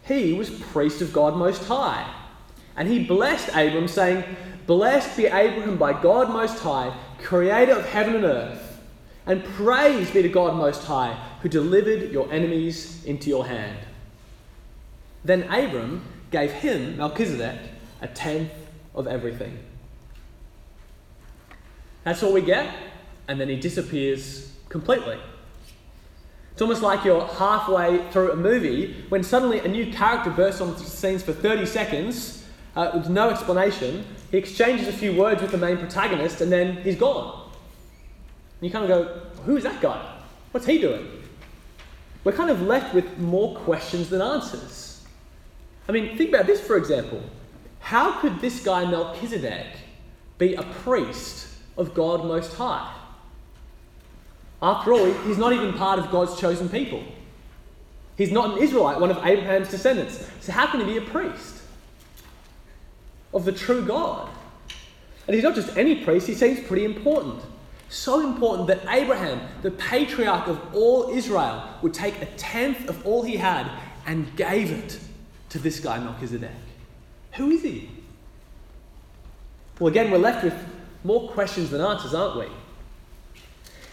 He 0.03 0.33
was 0.33 0.49
priest 0.49 1.01
of 1.01 1.11
God 1.11 1.35
Most 1.35 1.63
High. 1.63 2.13
And 2.75 2.87
he 2.87 3.03
blessed 3.03 3.49
Abram, 3.49 3.87
saying, 3.87 4.23
Blessed 4.67 5.17
be 5.17 5.25
Abraham 5.25 5.77
by 5.77 5.99
God 5.99 6.29
Most 6.29 6.59
High, 6.59 6.95
creator 7.23 7.73
of 7.73 7.85
heaven 7.85 8.15
and 8.15 8.25
earth. 8.25 8.64
And 9.27 9.43
praise 9.43 10.11
be 10.11 10.21
to 10.21 10.29
God 10.29 10.55
Most 10.55 10.83
High, 10.83 11.13
who 11.41 11.49
delivered 11.49 12.11
your 12.11 12.31
enemies 12.31 13.03
into 13.05 13.29
your 13.29 13.45
hand. 13.45 13.79
Then 15.23 15.43
Abram 15.43 16.03
gave 16.29 16.51
him, 16.51 16.97
Melchizedek, 16.97 17.59
a 18.01 18.07
tenth 18.07 18.51
of 18.93 19.07
everything. 19.07 19.57
That's 22.03 22.21
all 22.21 22.33
we 22.33 22.41
get, 22.41 22.75
and 23.27 23.41
then 23.41 23.49
he 23.49 23.55
disappears 23.55 24.51
completely. 24.69 25.17
It's 26.51 26.61
almost 26.61 26.83
like 26.83 27.03
you're 27.03 27.25
halfway 27.25 28.09
through 28.11 28.31
a 28.31 28.35
movie 28.35 29.03
when 29.09 29.23
suddenly 29.23 29.59
a 29.59 29.67
new 29.67 29.91
character 29.91 30.29
bursts 30.29 30.61
on 30.61 30.71
the 30.71 30.79
scenes 30.79 31.23
for 31.23 31.33
30 31.33 31.65
seconds 31.65 32.45
uh, 32.75 32.91
with 32.93 33.09
no 33.09 33.29
explanation. 33.29 34.05
He 34.31 34.37
exchanges 34.37 34.87
a 34.87 34.93
few 34.93 35.15
words 35.15 35.41
with 35.41 35.51
the 35.51 35.57
main 35.57 35.77
protagonist 35.77 36.41
and 36.41 36.51
then 36.51 36.77
he's 36.77 36.95
gone. 36.95 37.44
You 38.65 38.71
kind 38.71 38.89
of 38.89 38.89
go, 38.89 39.21
who's 39.43 39.61
that 39.61 39.79
guy? 39.79 40.03
What's 40.49 40.65
he 40.65 40.79
doing? 40.79 41.07
We're 42.23 42.31
kind 42.31 42.49
of 42.49 42.63
left 42.63 42.95
with 42.95 43.19
more 43.19 43.55
questions 43.57 44.09
than 44.09 44.23
answers. 44.23 45.03
I 45.87 45.91
mean, 45.91 46.17
think 46.17 46.29
about 46.29 46.47
this 46.47 46.59
for 46.59 46.75
example. 46.75 47.21
How 47.79 48.19
could 48.19 48.41
this 48.41 48.63
guy 48.63 48.89
Melchizedek 48.89 49.67
be 50.39 50.55
a 50.55 50.63
priest 50.63 51.47
of 51.77 51.93
God 51.93 52.25
Most 52.25 52.55
High? 52.55 52.91
After 54.63 54.93
all, 54.93 55.05
he's 55.05 55.37
not 55.37 55.53
even 55.53 55.73
part 55.73 55.99
of 55.99 56.09
God's 56.09 56.39
chosen 56.39 56.67
people. 56.67 57.03
He's 58.17 58.31
not 58.31 58.57
an 58.57 58.63
Israelite, 58.63 58.99
one 58.99 59.11
of 59.11 59.17
Abraham's 59.23 59.69
descendants. 59.69 60.27
So, 60.41 60.53
how 60.53 60.65
can 60.65 60.79
he 60.79 60.85
be 60.87 60.97
a 60.97 61.01
priest 61.01 61.61
of 63.31 63.45
the 63.45 63.51
true 63.51 63.85
God? 63.85 64.27
And 65.27 65.35
he's 65.35 65.43
not 65.43 65.53
just 65.53 65.77
any 65.77 66.03
priest, 66.03 66.25
he 66.25 66.33
seems 66.33 66.65
pretty 66.65 66.85
important. 66.85 67.43
So 67.89 68.25
important 68.25 68.67
that 68.67 68.81
Abraham, 68.89 69.41
the 69.61 69.71
patriarch 69.71 70.47
of 70.47 70.59
all 70.73 71.09
Israel, 71.09 71.63
would 71.81 71.93
take 71.93 72.21
a 72.21 72.25
tenth 72.37 72.89
of 72.89 73.05
all 73.05 73.23
he 73.23 73.37
had 73.37 73.69
and 74.05 74.35
gave 74.35 74.71
it 74.71 74.99
to 75.49 75.59
this 75.59 75.79
guy, 75.79 75.99
Melchizedek. 75.99 76.49
Who 77.33 77.51
is 77.51 77.63
he? 77.63 77.89
Well, 79.79 79.87
again, 79.87 80.11
we're 80.11 80.17
left 80.17 80.43
with 80.43 80.55
more 81.03 81.29
questions 81.29 81.69
than 81.69 81.81
answers, 81.81 82.13
aren't 82.13 82.39
we? 82.39 82.47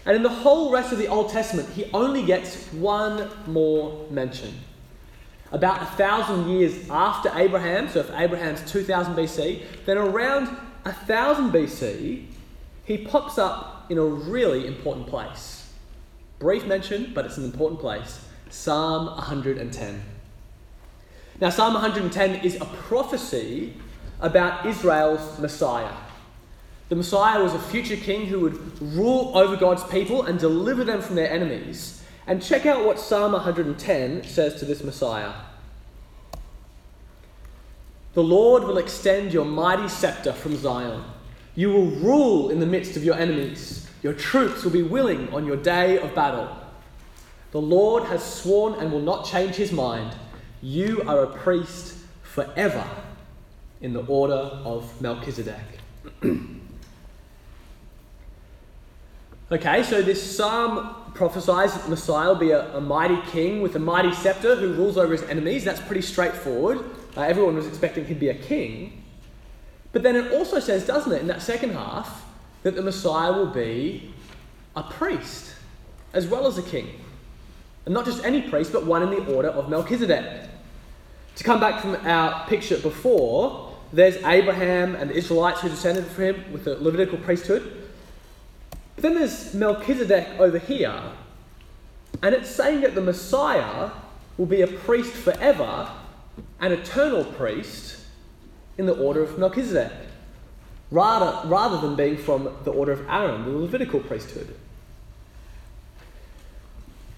And 0.05 0.17
in 0.17 0.23
the 0.23 0.29
whole 0.29 0.73
rest 0.73 0.93
of 0.93 0.99
the 0.99 1.07
Old 1.07 1.31
Testament, 1.31 1.69
he 1.71 1.89
only 1.93 2.25
gets 2.25 2.67
one 2.73 3.31
more 3.47 4.07
mention. 4.11 4.55
About 5.53 5.83
a 5.83 5.87
thousand 5.87 6.49
years 6.49 6.89
after 6.89 7.31
Abraham, 7.37 7.89
so 7.89 8.01
if 8.01 8.11
Abraham's 8.13 8.69
2000 8.71 9.15
BC, 9.15 9.63
then 9.85 9.99
around 9.99 10.47
1000 10.85 11.53
BC, 11.53 12.27
he 12.85 12.99
pops 12.99 13.39
up 13.39 13.82
in 13.93 13.99
a 13.99 14.05
really 14.05 14.67
important 14.67 15.07
place. 15.07 15.71
Brief 16.39 16.65
mention, 16.65 17.13
but 17.15 17.27
it's 17.27 17.37
an 17.37 17.45
important 17.45 17.81
place 17.81 18.25
Psalm 18.49 19.07
110. 19.07 20.03
Now, 21.41 21.51
Psalm 21.51 21.75
110 21.75 22.45
is 22.45 22.57
a 22.57 22.65
prophecy 22.65 23.75
about 24.21 24.67
Israel's 24.67 25.39
Messiah. 25.39 25.93
The 26.89 26.97
Messiah 26.97 27.43
was 27.43 27.55
a 27.55 27.59
future 27.59 27.97
king 27.97 28.27
who 28.27 28.41
would 28.41 28.83
rule 28.83 29.33
over 29.37 29.57
God's 29.57 29.85
people 29.85 30.23
and 30.23 30.39
deliver 30.39 30.85
them 30.85 31.01
from 31.01 31.17
their 31.17 31.31
enemies. 31.31 32.03
And 32.27 32.43
check 32.43 32.67
out 32.67 32.85
what 32.85 32.99
Psalm 32.99 33.33
110 33.33 34.25
says 34.25 34.59
to 34.61 34.65
this 34.65 34.83
Messiah. 34.85 35.33
The 38.15 38.23
Lord 38.23 38.65
will 38.65 38.79
extend 38.79 39.33
your 39.33 39.45
mighty 39.45 39.89
scepter 39.89 40.33
from 40.33 40.57
Zion. 40.57 41.03
You 41.55 41.71
will 41.71 41.87
rule 41.87 42.51
in 42.51 42.61
the 42.61 42.67
midst 42.67 42.97
of 42.97 43.05
your 43.05 43.17
enemies. 43.17 43.89
Your 44.03 44.15
troops 44.15 44.65
will 44.65 44.71
be 44.71 44.83
willing 44.83 45.33
on 45.33 45.47
your 45.47 45.57
day 45.57 45.99
of 45.99 46.15
battle. 46.15 46.49
The 47.51 47.61
Lord 47.61 48.05
has 48.05 48.25
sworn 48.25 48.75
and 48.75 48.91
will 48.91 49.01
not 49.01 49.27
change 49.27 49.57
his 49.57 49.73
mind. 49.73 50.15
You 50.63 51.03
are 51.07 51.25
a 51.25 51.27
priest 51.27 51.99
forever 52.23 52.87
in 53.81 53.93
the 53.93 54.05
order 54.07 54.35
of 54.35 55.01
Melchizedek. 55.01 55.59
Okay, 59.53 59.83
so 59.83 60.01
this 60.01 60.35
psalm 60.35 60.95
prophesies 61.13 61.75
that 61.75 61.87
Messiah 61.87 62.29
will 62.29 62.37
be 62.37 62.53
a, 62.53 62.75
a, 62.75 62.81
mighty 62.81 63.21
king 63.31 63.61
with 63.61 63.77
a 63.77 63.79
mighty 63.79 64.11
scepter 64.15 64.57
who 64.57 64.73
rules 64.73 64.97
over 64.97 65.13
his 65.13 65.23
enemies. 65.25 65.63
That's 65.63 65.81
pretty 65.83 66.01
straightforward. 66.01 66.79
Uh, 67.15 67.21
everyone 67.21 67.55
was 67.55 67.67
expecting 67.67 68.07
he'd 68.07 68.19
be 68.19 68.31
a 68.31 68.35
king. 68.35 69.02
But 69.93 70.03
then 70.03 70.17
it 70.17 70.33
also 70.33 70.59
says, 70.59 70.87
doesn't 70.87 71.13
it, 71.13 71.21
in 71.21 71.27
that 71.29 71.43
second 71.43 71.73
half, 71.73 72.25
that 72.63 72.75
the 72.75 72.83
Messiah 72.83 73.33
will 73.33 73.47
be 73.47 74.13
a 74.75 74.83
priest 74.83 75.55
as 76.15 76.27
well 76.27 76.47
as 76.47 76.59
a 76.59 76.63
king. 76.63 77.01
And 77.85 77.95
not 77.95 78.05
just 78.05 78.25
any 78.25 78.43
priest, 78.43 78.73
but 78.73 78.87
one 78.87 79.03
in 79.03 79.11
the 79.11 79.35
order 79.35 79.49
of 79.49 79.69
Melchizedek. 79.69 80.49
To 81.37 81.45
come 81.45 81.61
back 81.61 81.81
from 81.81 81.97
our 82.07 82.47
picture 82.47 82.79
before, 82.79 83.75
there's 83.93 84.17
Abraham 84.25 84.95
and 84.95 85.11
the 85.11 85.15
Israelites 85.15 85.61
who 85.61 85.69
descended 85.69 86.07
from 86.07 86.25
him 86.25 86.53
with 86.53 86.65
the 86.65 86.77
Levitical 86.77 87.19
priesthood. 87.19 87.91
But 88.95 89.03
then 89.03 89.15
there's 89.15 89.53
Melchizedek 89.55 90.39
over 90.39 90.59
here, 90.59 91.03
and 92.23 92.35
it's 92.35 92.51
saying 92.51 92.83
that 92.83 92.95
the 92.95 93.01
Messiah 93.01 93.91
will 94.37 94.47
be 94.47 94.63
a 94.63 94.67
priest 94.67 95.13
forever, 95.13 95.91
an 96.61 96.73
eternal 96.73 97.25
priest 97.25 98.02
in 98.79 98.87
the 98.87 98.97
order 98.97 99.23
of 99.23 99.39
Melchizedek, 99.39 99.93
rather, 100.91 101.49
rather 101.49 101.81
than 101.81 101.97
being 101.97 102.17
from 102.17 102.45
the 102.65 102.71
order 102.71 102.93
of 102.93 103.07
Aaron, 103.09 103.45
the 103.45 103.59
Levitical 103.59 104.01
priesthood. 104.01 104.55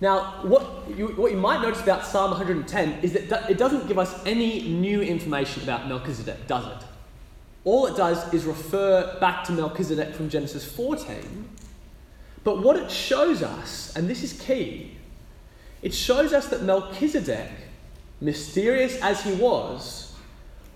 Now, 0.00 0.42
what 0.42 0.66
you, 0.96 1.08
what 1.08 1.30
you 1.30 1.38
might 1.38 1.62
notice 1.62 1.80
about 1.82 2.04
Psalm 2.04 2.30
110 2.32 2.98
is 3.02 3.12
that 3.12 3.48
it 3.48 3.56
doesn't 3.56 3.86
give 3.88 3.98
us 3.98 4.14
any 4.26 4.68
new 4.68 5.00
information 5.00 5.62
about 5.62 5.88
Melchizedek, 5.88 6.46
does 6.46 6.66
it? 6.66 6.86
All 7.64 7.86
it 7.86 7.96
does 7.96 8.32
is 8.34 8.44
refer 8.44 9.18
back 9.20 9.44
to 9.44 9.52
Melchizedek 9.52 10.14
from 10.14 10.28
Genesis 10.28 10.64
14. 10.70 11.48
But 12.42 12.62
what 12.62 12.76
it 12.76 12.90
shows 12.90 13.42
us, 13.42 13.96
and 13.96 14.08
this 14.08 14.22
is 14.22 14.38
key, 14.38 14.98
it 15.80 15.94
shows 15.94 16.32
us 16.34 16.48
that 16.48 16.62
Melchizedek, 16.62 17.50
mysterious 18.20 19.00
as 19.00 19.22
he 19.22 19.32
was, 19.32 20.03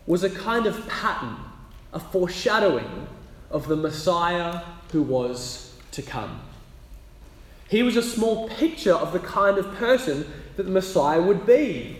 was 0.09 0.25
a 0.25 0.31
kind 0.31 0.65
of 0.67 0.88
pattern, 0.88 1.37
a 1.93 2.00
foreshadowing 2.00 3.07
of 3.50 3.69
the 3.69 3.77
Messiah 3.77 4.62
who 4.91 5.03
was 5.03 5.77
to 5.93 6.00
come. 6.00 6.41
He 7.69 7.83
was 7.83 7.95
a 7.95 8.03
small 8.03 8.49
picture 8.49 8.95
of 8.95 9.12
the 9.12 9.19
kind 9.19 9.59
of 9.59 9.75
person 9.75 10.27
that 10.57 10.62
the 10.62 10.71
Messiah 10.71 11.21
would 11.21 11.45
be 11.47 11.99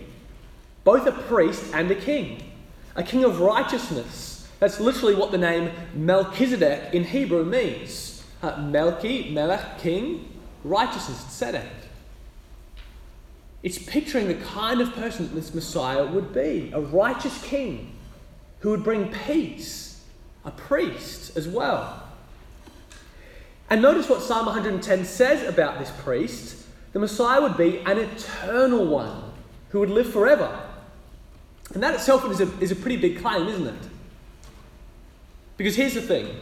both 0.85 1.07
a 1.07 1.13
priest 1.13 1.63
and 1.75 1.91
a 1.91 1.95
king, 1.95 2.51
a 2.97 3.03
king 3.03 3.25
of 3.25 3.41
righteousness. 3.41 4.49
That's 4.59 4.81
literally 4.81 5.15
what 5.15 5.31
the 5.31 5.39
name 5.39 5.71
Melchizedek 5.95 6.95
in 6.95 7.05
Hebrew 7.05 7.45
means. 7.45 8.25
Uh, 8.43 8.55
Melchi, 8.55 9.31
Melech, 9.35 9.79
king, 9.79 10.33
righteousness, 10.65 11.25
tzedek. 11.25 11.69
It's 13.63 13.79
picturing 13.79 14.29
the 14.29 14.35
kind 14.35 14.81
of 14.81 14.95
person 14.95 15.27
that 15.27 15.35
this 15.35 15.53
Messiah 15.53 16.07
would 16.07 16.33
be 16.33 16.71
a 16.73 16.81
righteous 16.81 17.43
king 17.43 17.97
who 18.61 18.71
would 18.71 18.85
bring 18.85 19.13
peace, 19.13 20.03
a 20.45 20.51
priest 20.51 21.37
as 21.37 21.47
well. 21.47 22.09
And 23.71 23.83
notice 23.83 24.09
what 24.09 24.23
Psalm 24.23 24.47
110 24.47 25.05
says 25.05 25.47
about 25.47 25.79
this 25.79 25.93
priest. 26.03 26.67
The 26.93 26.99
Messiah 26.99 27.43
would 27.43 27.57
be 27.57 27.81
an 27.81 27.99
eternal 27.99 28.87
one 28.87 29.33
who 29.71 29.81
would 29.81 29.91
live 29.91 30.11
forever. 30.11 30.59
And 31.75 31.83
that 31.83 31.95
itself 31.95 32.25
is 32.31 32.41
a, 32.41 32.51
is 32.61 32.73
a 32.73 32.77
pretty 32.77 32.97
big 32.97 33.21
claim, 33.21 33.47
isn't 33.47 33.67
it? 33.67 33.89
Because 35.59 35.77
here's 35.77 35.95
the 35.95 36.01
thing 36.01 36.35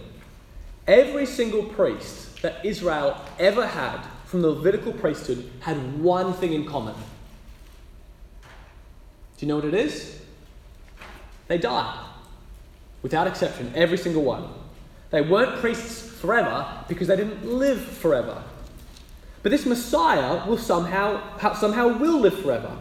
every 0.87 1.27
single 1.27 1.65
priest 1.65 2.43
that 2.43 2.65
Israel 2.65 3.21
ever 3.41 3.67
had 3.67 4.03
from 4.27 4.43
the 4.43 4.49
Levitical 4.49 4.93
priesthood 4.93 5.51
had 5.61 6.01
one 6.01 6.33
thing 6.35 6.53
in 6.53 6.65
common. 6.65 6.95
Do 9.37 9.45
you 9.45 9.49
know 9.49 9.57
what 9.57 9.65
it 9.65 9.75
is? 9.75 10.21
They 11.49 11.59
died. 11.59 12.06
Without 13.03 13.26
exception, 13.26 13.73
every 13.75 13.99
single 13.99 14.23
one. 14.23 14.49
They 15.11 15.21
weren't 15.21 15.61
priests 15.61 16.09
forever 16.21 16.67
because 16.88 17.09
they 17.09 17.17
didn't 17.17 17.47
live 17.47 17.81
forever. 17.81 18.43
But 19.43 19.50
this 19.50 19.65
Messiah 19.65 20.47
will 20.49 20.59
somehow, 20.59 21.38
somehow 21.55 21.99
will 21.99 22.19
live 22.19 22.41
forever. 22.41 22.76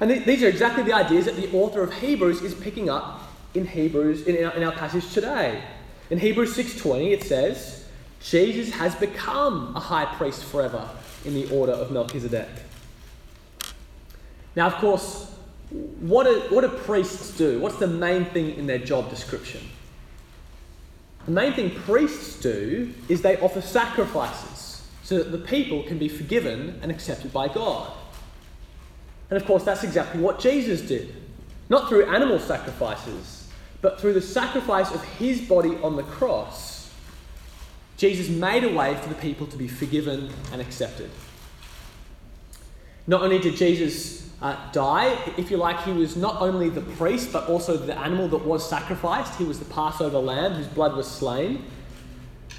And 0.00 0.10
th- 0.10 0.24
these 0.24 0.42
are 0.42 0.48
exactly 0.48 0.84
the 0.84 0.92
ideas 0.92 1.24
that 1.24 1.36
the 1.36 1.50
author 1.52 1.82
of 1.82 1.92
Hebrews 1.94 2.42
is 2.42 2.54
picking 2.54 2.88
up 2.88 3.22
in 3.54 3.66
Hebrews 3.66 4.22
in, 4.26 4.44
our, 4.44 4.52
in 4.52 4.62
our 4.62 4.72
passage 4.72 5.12
today. 5.12 5.62
In 6.10 6.18
Hebrews 6.18 6.56
6:20 6.56 7.12
it 7.12 7.22
says, 7.24 7.84
Jesus 8.22 8.72
has 8.74 8.94
become 8.94 9.74
a 9.76 9.80
high 9.80 10.06
priest 10.16 10.44
forever 10.44 10.88
in 11.24 11.34
the 11.34 11.50
order 11.50 11.72
of 11.72 11.90
Melchizedek. 11.90 12.48
Now, 14.56 14.66
of 14.68 14.74
course, 14.74 15.33
what 16.00 16.24
do, 16.24 16.54
what 16.54 16.60
do 16.60 16.68
priests 16.68 17.36
do? 17.36 17.58
What's 17.58 17.78
the 17.78 17.88
main 17.88 18.26
thing 18.26 18.54
in 18.54 18.66
their 18.66 18.78
job 18.78 19.10
description? 19.10 19.60
The 21.24 21.32
main 21.32 21.52
thing 21.52 21.70
priests 21.70 22.38
do 22.38 22.92
is 23.08 23.22
they 23.22 23.38
offer 23.38 23.60
sacrifices 23.60 24.86
so 25.02 25.18
that 25.18 25.32
the 25.32 25.38
people 25.38 25.82
can 25.82 25.98
be 25.98 26.08
forgiven 26.08 26.78
and 26.80 26.92
accepted 26.92 27.32
by 27.32 27.48
God. 27.48 27.92
And 29.30 29.40
of 29.40 29.46
course, 29.46 29.64
that's 29.64 29.82
exactly 29.82 30.20
what 30.20 30.38
Jesus 30.38 30.80
did. 30.80 31.14
Not 31.68 31.88
through 31.88 32.06
animal 32.06 32.38
sacrifices, 32.38 33.48
but 33.80 34.00
through 34.00 34.12
the 34.12 34.22
sacrifice 34.22 34.92
of 34.94 35.02
his 35.02 35.40
body 35.40 35.76
on 35.82 35.96
the 35.96 36.02
cross. 36.04 36.92
Jesus 37.96 38.28
made 38.28 38.64
a 38.64 38.72
way 38.72 38.94
for 38.96 39.08
the 39.08 39.14
people 39.16 39.46
to 39.48 39.56
be 39.56 39.66
forgiven 39.66 40.30
and 40.52 40.60
accepted. 40.60 41.10
Not 43.06 43.22
only 43.22 43.38
did 43.38 43.56
Jesus 43.56 44.23
uh, 44.44 44.54
die. 44.72 45.18
If 45.38 45.50
you 45.50 45.56
like, 45.56 45.82
he 45.84 45.92
was 45.92 46.16
not 46.16 46.42
only 46.42 46.68
the 46.68 46.82
priest, 46.82 47.32
but 47.32 47.48
also 47.48 47.78
the 47.78 47.98
animal 47.98 48.28
that 48.28 48.44
was 48.44 48.68
sacrificed. 48.68 49.36
He 49.36 49.44
was 49.44 49.58
the 49.58 49.64
Passover 49.64 50.18
lamb 50.18 50.52
whose 50.52 50.66
blood 50.66 50.94
was 50.94 51.10
slain. 51.10 51.64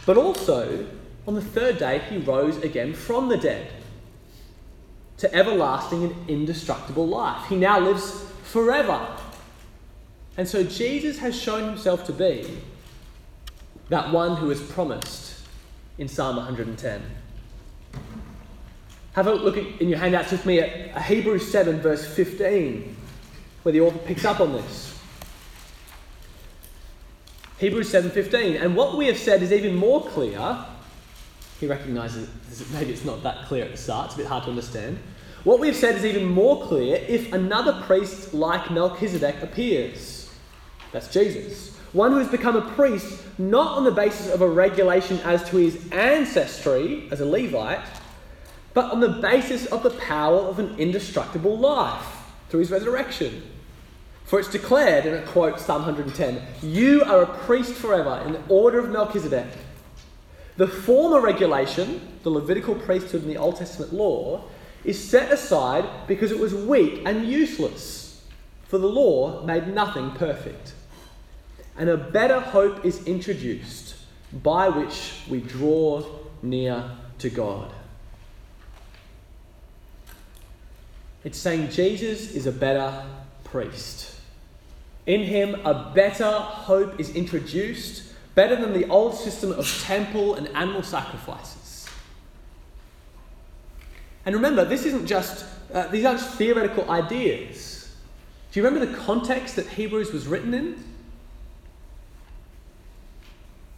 But 0.08 0.17
also, 0.17 0.88
on 1.28 1.36
the 1.36 1.43
third 1.43 1.78
day, 1.78 2.00
he 2.10 2.17
rose 2.17 2.58
again 2.58 2.95
from 2.95 3.30
the 3.30 3.38
dead 3.38 3.71
to 5.17 5.34
everlasting 5.34 6.04
and 6.06 6.30
indestructible 6.30 7.08
life. 7.08 7.48
He 7.48 7.56
now 7.56 7.80
lives 7.80 8.26
forever. 8.43 9.15
And 10.38 10.48
so 10.48 10.63
Jesus 10.63 11.19
has 11.19 11.39
shown 11.39 11.69
himself 11.69 12.04
to 12.08 12.13
be 12.13 12.58
that 13.89 14.12
one 14.12 14.38
who 14.38 14.50
is 14.50 14.60
promised 14.60 15.39
in 16.00 16.08
Psalm 16.08 16.38
110. 16.38 17.04
Have 19.15 19.28
a 19.28 19.34
look 19.34 19.58
at, 19.58 19.65
in 19.82 19.88
your 19.88 19.97
handouts 19.97 20.32
with 20.32 20.45
me 20.45 20.60
at 20.60 21.01
Hebrews 21.04 21.49
7, 21.49 21.80
verse 21.80 22.06
15, 22.06 22.95
where 23.63 23.71
the 23.71 23.80
author 23.80 23.97
picks 23.99 24.25
up 24.25 24.41
on 24.41 24.51
this. 24.51 24.91
Hebrews 27.58 27.89
7:15, 27.89 28.62
and 28.62 28.75
what 28.75 28.97
we 28.97 29.08
have 29.08 29.17
said 29.17 29.41
is 29.41 29.54
even 29.54 29.73
more 29.73 30.04
clear. 30.04 30.58
He 31.62 31.67
recognizes 31.67 32.28
maybe 32.73 32.91
it's 32.91 33.06
not 33.06 33.23
that 33.23 33.45
clear 33.45 33.63
at 33.63 33.71
the 33.71 33.78
start; 33.78 34.08
it's 34.08 34.15
a 34.15 34.17
bit 34.17 34.28
hard 34.28 34.43
to 34.43 34.49
understand. 34.49 34.99
What 35.45 35.62
we 35.62 35.67
have 35.67 35.78
said 35.78 35.95
is 35.95 36.04
even 36.04 36.25
more 36.25 36.65
clear 36.67 37.01
if 37.08 37.32
another 37.32 37.82
priest 37.84 38.34
like 38.34 38.69
Melchizedek 38.69 39.41
appears. 39.41 40.30
That's 40.91 41.08
Jesus. 41.08 41.73
One 41.93 42.12
who 42.12 42.17
has 42.17 42.28
become 42.28 42.58
a 42.58 42.69
priest 42.73 43.23
not 43.38 43.78
on 43.78 43.86
the 43.86 43.91
basis 43.91 44.34
of 44.34 44.41
a 44.41 44.47
regulation 44.49 45.19
as 45.19 45.47
to 45.49 45.58
his 45.58 45.89
ancestry 45.93 47.08
as 47.12 47.21
a 47.21 47.25
Levite, 47.25 47.86
but 48.75 48.91
on 48.91 48.99
the 48.99 49.09
basis 49.09 49.65
of 49.67 49.81
the 49.81 49.89
power 49.89 50.38
of 50.38 50.59
an 50.59 50.77
indestructible 50.77 51.57
life 51.57 52.05
through 52.49 52.59
his 52.59 52.69
resurrection. 52.69 53.41
For 54.25 54.39
it's 54.39 54.51
declared, 54.51 55.05
and 55.05 55.15
it 55.15 55.25
quotes 55.27 55.65
Psalm 55.65 55.83
110 55.83 56.41
You 56.61 57.01
are 57.03 57.23
a 57.23 57.38
priest 57.45 57.73
forever 57.73 58.21
in 58.25 58.33
the 58.33 58.41
order 58.49 58.79
of 58.79 58.91
Melchizedek. 58.91 59.47
The 60.57 60.67
former 60.67 61.21
regulation, 61.21 62.19
the 62.23 62.29
Levitical 62.29 62.75
priesthood 62.75 63.23
in 63.23 63.29
the 63.29 63.38
Old 63.38 63.55
Testament 63.55 63.93
law, 63.93 64.43
is 64.83 65.01
set 65.01 65.31
aside 65.31 65.85
because 66.07 66.31
it 66.31 66.39
was 66.39 66.53
weak 66.53 67.01
and 67.05 67.25
useless, 67.25 68.23
for 68.65 68.77
the 68.77 68.88
law 68.88 69.41
made 69.45 69.67
nothing 69.69 70.11
perfect. 70.11 70.73
And 71.77 71.89
a 71.89 71.97
better 71.97 72.41
hope 72.41 72.83
is 72.83 73.05
introduced 73.05 73.95
by 74.43 74.67
which 74.67 75.21
we 75.29 75.39
draw 75.39 76.03
near 76.41 76.89
to 77.19 77.29
God. 77.29 77.71
It's 81.25 81.39
saying 81.39 81.71
Jesus 81.71 82.31
is 82.35 82.45
a 82.45 82.51
better 82.51 83.03
priest. 83.43 84.15
In 85.07 85.21
him, 85.21 85.55
a 85.65 85.91
better 85.93 86.31
hope 86.31 86.99
is 86.99 87.09
introduced, 87.15 88.13
better 88.35 88.55
than 88.55 88.73
the 88.73 88.88
old 88.89 89.15
system 89.15 89.51
of 89.51 89.67
temple 89.81 90.35
and 90.35 90.47
animal 90.49 90.83
sacrifices. 90.83 91.88
And 94.23 94.35
remember, 94.35 94.65
this 94.65 94.85
isn't 94.85 95.07
just, 95.07 95.45
uh, 95.73 95.88
these 95.88 96.05
aren't 96.05 96.21
theoretical 96.21 96.89
ideas. 96.91 97.91
Do 98.51 98.59
you 98.59 98.65
remember 98.65 98.85
the 98.85 98.97
context 98.99 99.55
that 99.55 99.67
Hebrews 99.67 100.13
was 100.13 100.27
written 100.27 100.53
in? 100.53 100.83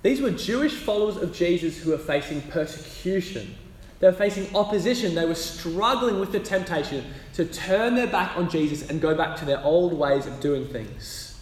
These 0.03 0.19
were 0.19 0.31
Jewish 0.31 0.73
followers 0.73 1.15
of 1.15 1.33
Jesus 1.33 1.77
who 1.77 1.91
were 1.91 1.97
facing 1.97 2.41
persecution 2.41 3.55
they 3.99 4.07
were 4.07 4.13
facing 4.13 4.55
opposition. 4.55 5.15
They 5.15 5.25
were 5.25 5.35
struggling 5.35 6.19
with 6.19 6.31
the 6.31 6.39
temptation 6.39 7.05
to 7.33 7.45
turn 7.45 7.95
their 7.95 8.07
back 8.07 8.37
on 8.37 8.49
Jesus 8.49 8.89
and 8.89 9.01
go 9.01 9.15
back 9.15 9.37
to 9.37 9.45
their 9.45 9.63
old 9.63 9.93
ways 9.93 10.27
of 10.27 10.39
doing 10.39 10.67
things. 10.67 11.39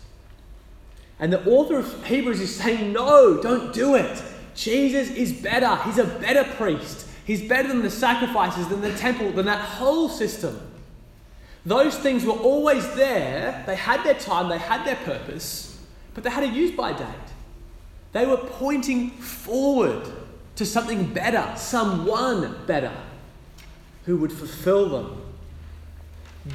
And 1.20 1.32
the 1.32 1.46
author 1.50 1.78
of 1.78 2.06
Hebrews 2.06 2.40
is 2.40 2.56
saying, 2.56 2.94
No, 2.94 3.42
don't 3.42 3.74
do 3.74 3.96
it. 3.96 4.22
Jesus 4.56 5.10
is 5.10 5.34
better. 5.34 5.76
He's 5.84 5.98
a 5.98 6.06
better 6.06 6.44
priest. 6.56 7.08
He's 7.26 7.48
better 7.48 7.68
than 7.68 7.82
the 7.82 7.90
sacrifices, 7.90 8.68
than 8.68 8.82
the 8.82 8.94
temple, 8.96 9.32
than 9.32 9.46
that 9.48 9.60
whole 9.60 10.08
system. 10.08 10.60
Those 11.66 11.98
things 11.98 12.24
were 12.24 12.34
always 12.34 12.94
there. 12.96 13.64
They 13.66 13.76
had 13.76 14.04
their 14.04 14.14
time, 14.14 14.50
they 14.50 14.60
had 14.60 14.86
their 14.86 14.98
purpose, 14.98 15.82
but 16.14 16.24
they 16.24 16.30
had 16.30 16.44
a 16.44 16.48
use 16.48 16.76
by 16.76 16.94
date. 16.94 17.08
They 18.12 18.26
were 18.26 18.38
pointing 18.38 19.10
forward 19.12 20.08
to 20.56 20.66
something 20.66 21.14
better, 21.14 21.54
someone 21.58 22.66
better 22.66 22.94
who 24.06 24.18
would 24.18 24.32
fulfill 24.32 24.90
them. 24.90 25.22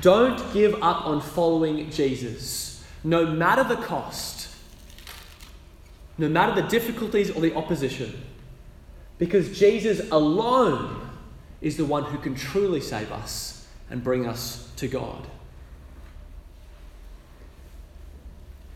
Don't 0.00 0.52
give 0.52 0.74
up 0.82 1.06
on 1.06 1.20
following 1.20 1.90
Jesus, 1.90 2.84
no 3.02 3.26
matter 3.26 3.64
the 3.64 3.76
cost, 3.76 4.54
no 6.16 6.28
matter 6.28 6.60
the 6.60 6.68
difficulties 6.68 7.30
or 7.30 7.40
the 7.40 7.54
opposition, 7.54 8.24
because 9.18 9.58
Jesus 9.58 10.08
alone 10.10 11.10
is 11.60 11.76
the 11.76 11.84
one 11.84 12.04
who 12.04 12.18
can 12.18 12.34
truly 12.34 12.80
save 12.80 13.10
us 13.12 13.66
and 13.90 14.02
bring 14.02 14.26
us 14.26 14.70
to 14.76 14.88
God. 14.88 15.26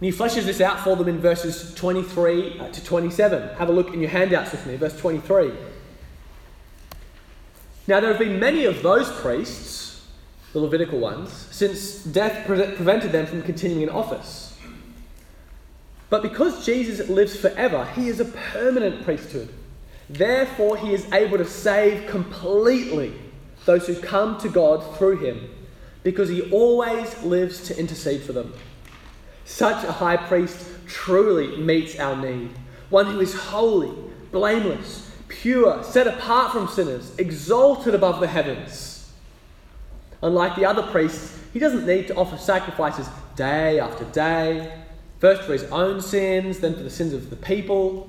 And 0.04 0.12
he 0.12 0.18
fleshes 0.18 0.42
this 0.42 0.60
out 0.60 0.80
for 0.80 0.96
them 0.96 1.08
in 1.08 1.18
verses 1.18 1.72
23 1.76 2.58
uh, 2.58 2.68
to 2.68 2.84
27. 2.84 3.56
Have 3.56 3.70
a 3.70 3.72
look 3.72 3.94
in 3.94 4.02
your 4.02 4.10
handouts 4.10 4.52
with 4.52 4.66
me, 4.66 4.76
verse 4.76 4.94
23. 5.00 5.50
Now, 7.86 8.00
there 8.00 8.10
have 8.10 8.18
been 8.18 8.38
many 8.38 8.66
of 8.66 8.82
those 8.82 9.10
priests, 9.22 10.06
the 10.52 10.58
Levitical 10.58 10.98
ones, 10.98 11.32
since 11.50 12.04
death 12.04 12.46
pre- 12.46 12.72
prevented 12.72 13.12
them 13.12 13.24
from 13.24 13.40
continuing 13.44 13.80
in 13.80 13.88
office. 13.88 14.54
But 16.10 16.20
because 16.20 16.66
Jesus 16.66 17.08
lives 17.08 17.34
forever, 17.34 17.86
he 17.94 18.08
is 18.08 18.20
a 18.20 18.26
permanent 18.26 19.04
priesthood. 19.04 19.54
Therefore, 20.10 20.76
he 20.76 20.92
is 20.92 21.10
able 21.14 21.38
to 21.38 21.46
save 21.46 22.10
completely 22.10 23.14
those 23.64 23.86
who 23.86 23.98
come 23.98 24.36
to 24.40 24.50
God 24.50 24.98
through 24.98 25.20
him, 25.20 25.48
because 26.02 26.28
he 26.28 26.42
always 26.50 27.22
lives 27.22 27.66
to 27.68 27.78
intercede 27.78 28.20
for 28.20 28.34
them. 28.34 28.52
Such 29.44 29.84
a 29.84 29.92
high 29.92 30.16
priest 30.16 30.66
truly 30.86 31.56
meets 31.56 31.98
our 31.98 32.16
need. 32.16 32.50
One 32.90 33.06
who 33.06 33.20
is 33.20 33.34
holy, 33.34 33.92
blameless, 34.32 35.10
pure, 35.28 35.82
set 35.82 36.06
apart 36.06 36.52
from 36.52 36.68
sinners, 36.68 37.14
exalted 37.18 37.94
above 37.94 38.20
the 38.20 38.26
heavens. 38.26 39.12
Unlike 40.22 40.56
the 40.56 40.64
other 40.64 40.82
priests, 40.82 41.38
he 41.52 41.58
doesn't 41.58 41.86
need 41.86 42.06
to 42.08 42.14
offer 42.16 42.38
sacrifices 42.38 43.08
day 43.36 43.78
after 43.78 44.04
day, 44.06 44.82
first 45.18 45.42
for 45.42 45.52
his 45.52 45.64
own 45.64 46.00
sins, 46.00 46.60
then 46.60 46.74
for 46.74 46.82
the 46.82 46.90
sins 46.90 47.12
of 47.12 47.30
the 47.30 47.36
people. 47.36 48.08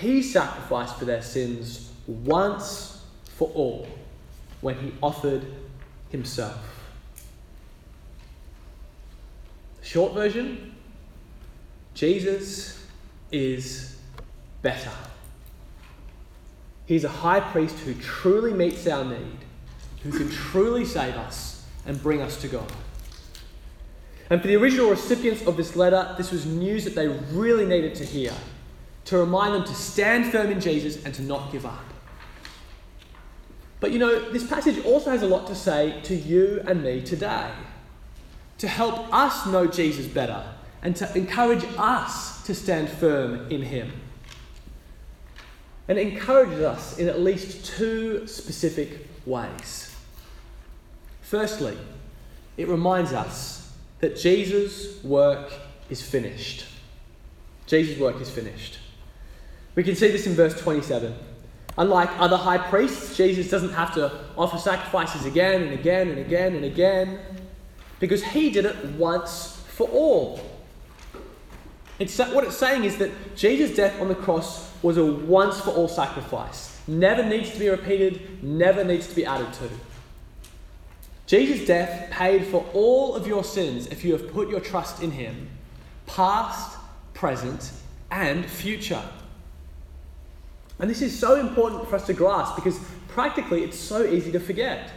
He 0.00 0.22
sacrificed 0.22 0.96
for 0.96 1.04
their 1.04 1.22
sins 1.22 1.92
once 2.06 3.02
for 3.36 3.50
all 3.54 3.88
when 4.60 4.76
he 4.76 4.92
offered 5.02 5.44
himself. 6.10 6.73
Short 9.84 10.14
version 10.14 10.74
Jesus 11.94 12.84
is 13.30 13.96
better. 14.62 14.90
He's 16.86 17.04
a 17.04 17.08
high 17.08 17.38
priest 17.38 17.78
who 17.80 17.94
truly 17.94 18.52
meets 18.52 18.86
our 18.88 19.04
need, 19.04 19.38
who 20.02 20.10
can 20.10 20.28
truly 20.28 20.84
save 20.84 21.14
us 21.14 21.64
and 21.86 22.02
bring 22.02 22.20
us 22.20 22.40
to 22.40 22.48
God. 22.48 22.70
And 24.30 24.40
for 24.40 24.48
the 24.48 24.56
original 24.56 24.90
recipients 24.90 25.46
of 25.46 25.56
this 25.56 25.76
letter, 25.76 26.14
this 26.16 26.32
was 26.32 26.46
news 26.46 26.84
that 26.84 26.94
they 26.94 27.06
really 27.06 27.66
needed 27.66 27.94
to 27.96 28.04
hear 28.04 28.32
to 29.04 29.18
remind 29.18 29.54
them 29.54 29.64
to 29.64 29.74
stand 29.74 30.32
firm 30.32 30.50
in 30.50 30.60
Jesus 30.60 31.04
and 31.04 31.14
to 31.14 31.22
not 31.22 31.52
give 31.52 31.66
up. 31.66 31.84
But 33.80 33.92
you 33.92 33.98
know, 33.98 34.30
this 34.32 34.46
passage 34.46 34.82
also 34.84 35.10
has 35.10 35.22
a 35.22 35.26
lot 35.26 35.46
to 35.48 35.54
say 35.54 36.00
to 36.04 36.14
you 36.14 36.62
and 36.66 36.82
me 36.82 37.02
today 37.02 37.50
to 38.58 38.68
help 38.68 39.12
us 39.12 39.46
know 39.46 39.66
Jesus 39.66 40.06
better 40.06 40.44
and 40.82 40.94
to 40.96 41.16
encourage 41.16 41.64
us 41.76 42.42
to 42.44 42.54
stand 42.54 42.88
firm 42.88 43.50
in 43.50 43.62
Him. 43.62 43.92
And 45.88 45.98
it 45.98 46.12
encourages 46.12 46.60
us 46.60 46.98
in 46.98 47.08
at 47.08 47.20
least 47.20 47.64
two 47.64 48.26
specific 48.26 49.08
ways. 49.26 49.94
Firstly, 51.22 51.76
it 52.56 52.68
reminds 52.68 53.12
us 53.12 53.72
that 54.00 54.16
Jesus' 54.16 55.02
work 55.02 55.52
is 55.90 56.02
finished. 56.02 56.66
Jesus' 57.66 57.98
work 57.98 58.20
is 58.20 58.30
finished. 58.30 58.78
We 59.74 59.82
can 59.82 59.96
see 59.96 60.08
this 60.08 60.26
in 60.26 60.34
verse 60.34 60.58
27. 60.60 61.14
Unlike 61.76 62.10
other 62.18 62.36
high 62.36 62.58
priests, 62.58 63.16
Jesus 63.16 63.50
doesn't 63.50 63.72
have 63.72 63.92
to 63.94 64.12
offer 64.36 64.58
sacrifices 64.58 65.26
again 65.26 65.62
and 65.62 65.72
again 65.72 66.08
and 66.08 66.18
again 66.18 66.54
and 66.54 66.64
again 66.64 67.18
because 68.00 68.22
he 68.22 68.50
did 68.50 68.64
it 68.64 68.84
once 68.96 69.62
for 69.68 69.88
all. 69.88 70.40
It's, 71.98 72.18
what 72.18 72.44
it's 72.44 72.56
saying 72.56 72.84
is 72.84 72.96
that 72.98 73.10
Jesus' 73.36 73.76
death 73.76 74.00
on 74.00 74.08
the 74.08 74.14
cross 74.14 74.72
was 74.82 74.96
a 74.96 75.04
once 75.04 75.60
for 75.60 75.70
all 75.70 75.88
sacrifice. 75.88 76.80
Never 76.86 77.22
needs 77.24 77.50
to 77.52 77.58
be 77.58 77.68
repeated, 77.68 78.42
never 78.42 78.84
needs 78.84 79.06
to 79.06 79.14
be 79.14 79.24
added 79.24 79.52
to. 79.54 79.70
Jesus' 81.26 81.66
death 81.66 82.10
paid 82.10 82.46
for 82.46 82.66
all 82.74 83.14
of 83.14 83.26
your 83.26 83.44
sins 83.44 83.86
if 83.86 84.04
you 84.04 84.12
have 84.12 84.30
put 84.32 84.48
your 84.50 84.60
trust 84.60 85.02
in 85.02 85.10
him, 85.10 85.48
past, 86.06 86.76
present, 87.14 87.72
and 88.10 88.44
future. 88.44 89.02
And 90.78 90.90
this 90.90 91.00
is 91.00 91.18
so 91.18 91.36
important 91.36 91.88
for 91.88 91.96
us 91.96 92.06
to 92.06 92.12
grasp 92.12 92.56
because 92.56 92.78
practically 93.08 93.62
it's 93.62 93.78
so 93.78 94.04
easy 94.04 94.32
to 94.32 94.40
forget. 94.40 94.90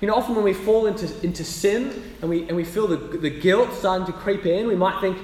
You 0.00 0.06
know, 0.06 0.14
often 0.14 0.36
when 0.36 0.44
we 0.44 0.52
fall 0.52 0.86
into, 0.86 1.08
into 1.24 1.44
sin 1.44 2.14
and 2.20 2.30
we, 2.30 2.46
and 2.48 2.56
we 2.56 2.64
feel 2.64 2.86
the, 2.86 2.96
the 2.96 3.30
guilt 3.30 3.72
starting 3.74 4.06
to 4.06 4.12
creep 4.12 4.46
in, 4.46 4.68
we 4.68 4.76
might 4.76 5.00
think, 5.00 5.18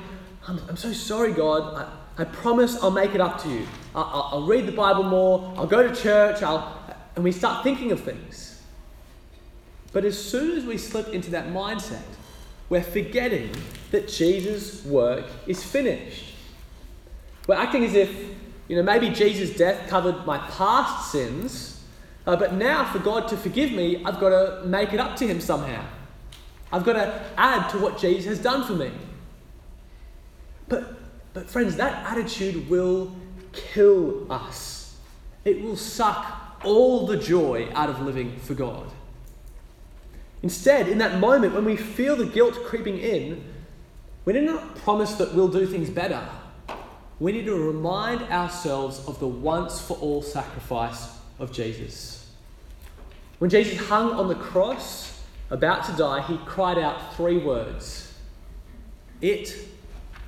I'm, 0.49 0.61
I'm 0.69 0.77
so 0.77 0.93
sorry, 0.93 1.33
God. 1.33 1.89
I, 2.17 2.23
I 2.23 2.25
promise 2.25 2.83
I'll 2.83 2.91
make 2.91 3.15
it 3.15 3.21
up 3.21 3.41
to 3.43 3.49
you. 3.49 3.67
I'll, 3.95 4.31
I'll 4.33 4.47
read 4.47 4.67
the 4.67 4.73
Bible 4.73 5.05
more. 5.05 5.55
I'll 5.57 5.67
go 5.67 5.87
to 5.87 5.95
church. 5.95 6.43
I'll, 6.43 6.81
and 7.15 7.23
we 7.23 7.31
start 7.31 7.63
thinking 7.63 7.93
of 7.93 8.01
things. 8.01 8.63
But 9.93 10.05
as 10.05 10.19
soon 10.21 10.59
as 10.59 10.65
we 10.65 10.77
slip 10.77 11.09
into 11.09 11.31
that 11.31 11.49
mindset, 11.49 12.03
we're 12.69 12.83
forgetting 12.83 13.51
that 13.93 14.09
Jesus' 14.09 14.85
work 14.85 15.25
is 15.47 15.63
finished. 15.63 16.35
We're 17.47 17.55
acting 17.55 17.85
as 17.85 17.95
if, 17.95 18.11
you 18.67 18.75
know, 18.75 18.83
maybe 18.83 19.11
Jesus' 19.11 19.57
death 19.57 19.89
covered 19.89 20.27
my 20.27 20.39
past 20.39 21.13
sins 21.13 21.74
uh, 22.27 22.37
but 22.37 22.55
now, 22.55 22.91
for 22.91 22.99
God 22.99 23.29
to 23.29 23.37
forgive 23.37 23.73
me, 23.73 24.03
I've 24.05 24.19
got 24.19 24.31
to 24.31 24.67
make 24.67 24.93
it 24.93 25.01
up 25.01 25.17
to 25.17 25.27
Him 25.27 25.41
somehow. 25.41 25.85
I've 26.73 26.85
got 26.85 26.95
to 26.95 27.23
add 27.37 27.69
to 27.71 27.79
what 27.79 27.99
Jesus 27.99 28.27
has 28.27 28.39
done 28.39 28.67
for 28.67 28.73
me. 28.73 28.91
But, 30.69 30.97
but 31.35 31.49
friends, 31.49 31.77
that 31.77 32.07
attitude 32.11 32.69
will 32.69 33.15
kill 33.53 34.31
us. 34.33 34.97
It 35.45 35.63
will 35.63 35.77
suck 35.77 36.61
all 36.65 37.07
the 37.07 37.17
joy 37.17 37.69
out 37.75 37.91
of 37.91 38.01
living 38.01 38.39
for 38.39 38.55
God. 38.55 38.91
Instead, 40.43 40.89
in 40.89 40.99
that 40.99 41.21
moment 41.21 41.55
when 41.55 41.65
we 41.65 41.77
feel 41.77 42.17
the 42.17 42.27
guilt 42.27 42.55
creeping 42.65 42.99
in, 42.99 43.45
we 44.25 44.33
need 44.33 44.45
not 44.45 44.77
promise 44.77 45.15
that 45.15 45.35
we'll 45.35 45.49
do 45.49 45.67
things 45.67 45.91
better. 45.91 46.27
We 47.21 47.33
need 47.33 47.47
to 47.47 47.55
remind 47.55 48.23
ourselves 48.25 49.07
of 49.07 49.21
the 49.21 49.29
once 49.29 49.81
for 49.81 49.97
all 49.99 50.23
sacrifice 50.23 51.19
of 51.39 51.53
Jesus. 51.53 52.14
When 53.39 53.51
Jesus 53.51 53.79
hung 53.89 54.13
on 54.13 54.29
the 54.29 54.35
cross, 54.35 55.23
about 55.51 55.85
to 55.87 55.93
die, 55.93 56.23
he 56.23 56.39
cried 56.47 56.79
out 56.79 57.15
three 57.17 57.39
words 57.39 58.15
It 59.21 59.57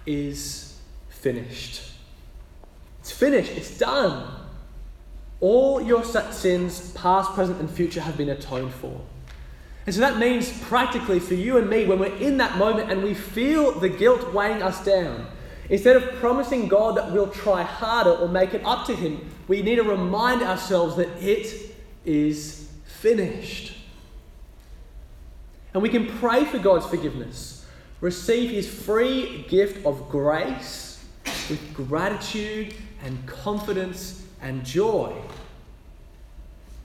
is 0.04 0.78
finished. 1.08 1.92
It's 3.00 3.12
finished, 3.12 3.52
it's 3.52 3.78
done. 3.78 4.32
All 5.40 5.80
your 5.80 6.02
sins, 6.04 6.92
past, 6.92 7.32
present, 7.32 7.60
and 7.60 7.70
future, 7.70 8.00
have 8.00 8.16
been 8.16 8.30
atoned 8.30 8.72
for. 8.72 9.00
And 9.84 9.94
so 9.94 10.00
that 10.00 10.18
means 10.18 10.50
practically 10.62 11.20
for 11.20 11.34
you 11.34 11.58
and 11.58 11.68
me, 11.68 11.86
when 11.86 11.98
we're 11.98 12.16
in 12.16 12.38
that 12.38 12.56
moment 12.56 12.90
and 12.90 13.02
we 13.04 13.14
feel 13.14 13.78
the 13.78 13.88
guilt 13.88 14.32
weighing 14.32 14.62
us 14.62 14.84
down, 14.84 15.26
Instead 15.68 15.96
of 15.96 16.14
promising 16.16 16.68
God 16.68 16.96
that 16.96 17.10
we'll 17.10 17.30
try 17.30 17.62
harder 17.62 18.10
or 18.10 18.28
make 18.28 18.54
it 18.54 18.64
up 18.64 18.86
to 18.86 18.94
Him, 18.94 19.28
we 19.48 19.62
need 19.62 19.76
to 19.76 19.82
remind 19.82 20.42
ourselves 20.42 20.96
that 20.96 21.08
it 21.20 21.74
is 22.04 22.65
finished. 23.06 23.72
And 25.72 25.82
we 25.82 25.88
can 25.88 26.06
pray 26.18 26.44
for 26.44 26.58
God's 26.58 26.86
forgiveness, 26.86 27.64
receive 28.00 28.50
His 28.50 28.68
free 28.68 29.44
gift 29.48 29.86
of 29.86 30.08
grace 30.08 31.04
with 31.48 31.72
gratitude 31.72 32.74
and 33.04 33.24
confidence 33.26 34.24
and 34.42 34.64
joy, 34.64 35.14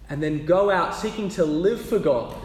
and 0.09 0.21
then 0.21 0.45
go 0.45 0.69
out 0.69 0.93
seeking 0.93 1.29
to 1.29 1.43
live 1.43 1.81
for 1.81 1.97
God, 1.97 2.35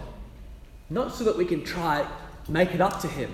not 0.89 1.15
so 1.15 1.25
that 1.25 1.37
we 1.37 1.45
can 1.45 1.63
try 1.63 2.07
make 2.49 2.75
it 2.75 2.81
up 2.81 3.01
to 3.01 3.09
Him 3.09 3.31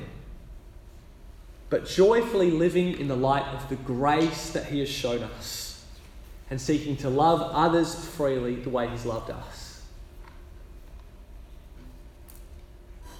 but 1.72 1.86
joyfully 1.86 2.50
living 2.50 2.98
in 2.98 3.08
the 3.08 3.16
light 3.16 3.46
of 3.54 3.66
the 3.70 3.76
grace 3.76 4.50
that 4.50 4.66
He 4.66 4.80
has 4.80 4.90
shown 4.90 5.22
us 5.22 5.82
and 6.50 6.60
seeking 6.60 6.98
to 6.98 7.08
love 7.08 7.40
others 7.40 7.94
freely 7.94 8.56
the 8.56 8.68
way 8.68 8.88
He's 8.90 9.06
loved 9.06 9.30
us. 9.30 9.61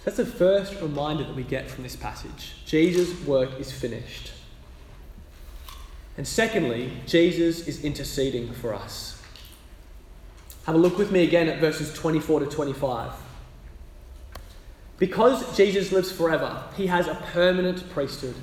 That's 0.05 0.17
the 0.17 0.27
first 0.27 0.81
reminder 0.81 1.25
that 1.25 1.37
we 1.37 1.45
get 1.45 1.71
from 1.71 1.85
this 1.85 1.97
passage. 1.97 2.55
Jesus' 2.67 3.19
work 3.25 3.61
is 3.61 3.71
finished. 3.71 4.33
And 6.17 6.27
secondly, 6.27 6.93
Jesus 7.07 7.67
is 7.69 7.85
interceding 7.85 8.53
for 8.53 8.75
us. 8.75 9.23
Have 10.67 10.75
a 10.75 10.79
look 10.79 10.99
with 10.99 11.11
me 11.11 11.25
again 11.25 11.49
at 11.49 11.61
verses 11.61 11.93
24 11.95 12.41
to 12.41 12.47
25. 12.47 13.13
Because 14.99 15.57
Jesus 15.57 15.91
lives 15.91 16.13
forever, 16.13 16.63
he 16.77 16.87
has 16.87 17.09
a 17.09 17.15
permanent 17.33 17.89
priesthood. 17.91 18.37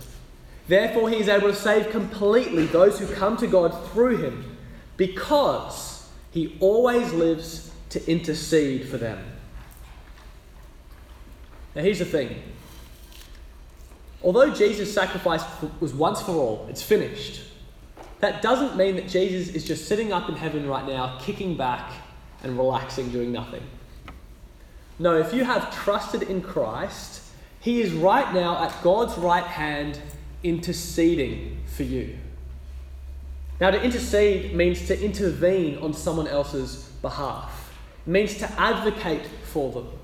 Therefore, 0.67 1.09
he 1.09 1.17
is 1.17 1.29
able 1.29 1.47
to 1.49 1.55
save 1.55 1.89
completely 1.89 2.65
those 2.65 2.99
who 2.99 3.07
come 3.07 3.37
to 3.37 3.47
God 3.47 3.69
through 3.89 4.17
him, 4.17 4.57
because 4.97 6.09
he 6.31 6.57
always 6.59 7.13
lives 7.13 7.71
to 7.89 8.11
intercede 8.11 8.87
for 8.87 8.97
them. 8.97 9.23
Now, 11.79 11.85
here's 11.85 11.99
the 11.99 12.03
thing. 12.03 12.35
Although 14.21 14.53
Jesus' 14.53 14.93
sacrifice 14.93 15.41
was 15.79 15.93
once 15.93 16.21
for 16.21 16.33
all, 16.33 16.67
it's 16.69 16.83
finished, 16.83 17.41
that 18.19 18.41
doesn't 18.41 18.75
mean 18.75 18.97
that 18.97 19.07
Jesus 19.07 19.55
is 19.55 19.63
just 19.63 19.87
sitting 19.87 20.11
up 20.11 20.27
in 20.27 20.35
heaven 20.35 20.67
right 20.67 20.85
now, 20.85 21.17
kicking 21.21 21.55
back 21.55 21.89
and 22.43 22.57
relaxing, 22.57 23.07
doing 23.11 23.31
nothing. 23.31 23.63
No, 24.99 25.15
if 25.15 25.33
you 25.33 25.45
have 25.45 25.73
trusted 25.73 26.23
in 26.23 26.41
Christ, 26.41 27.23
He 27.61 27.79
is 27.79 27.93
right 27.93 28.33
now 28.33 28.61
at 28.61 28.75
God's 28.83 29.17
right 29.17 29.45
hand 29.45 30.01
interceding 30.43 31.59
for 31.65 31.83
you. 31.83 32.17
Now, 33.61 33.71
to 33.71 33.81
intercede 33.81 34.53
means 34.53 34.85
to 34.87 35.01
intervene 35.01 35.77
on 35.77 35.93
someone 35.93 36.27
else's 36.27 36.89
behalf, 37.01 37.73
it 38.05 38.09
means 38.09 38.37
to 38.39 38.51
advocate 38.59 39.25
for 39.45 39.71
them. 39.71 39.98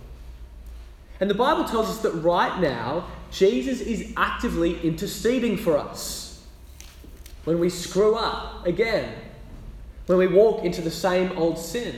And 1.20 1.30
the 1.30 1.36
Bible 1.36 1.64
tells 1.64 1.90
us 1.90 2.00
that 2.00 2.12
right 2.12 2.60
now, 2.60 3.08
Jesus 3.32 3.80
is 3.80 4.14
actively 4.18 4.80
interceding 4.82 5.58
for 5.58 5.78
us. 5.78 6.44
When 7.46 7.60
we 7.60 7.70
screw 7.70 8.16
up 8.16 8.66
again, 8.66 9.14
when 10.08 10.18
we 10.18 10.28
walk 10.28 10.64
into 10.64 10.82
the 10.82 10.92
same 10.92 11.32
old 11.38 11.58
sin, 11.58 11.96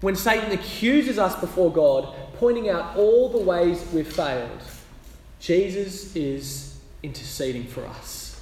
when 0.00 0.14
Satan 0.14 0.52
accuses 0.52 1.18
us 1.18 1.38
before 1.40 1.72
God, 1.72 2.14
pointing 2.34 2.68
out 2.68 2.96
all 2.96 3.28
the 3.28 3.38
ways 3.38 3.84
we've 3.92 4.10
failed, 4.10 4.62
Jesus 5.40 6.14
is 6.14 6.78
interceding 7.02 7.64
for 7.64 7.84
us. 7.86 8.40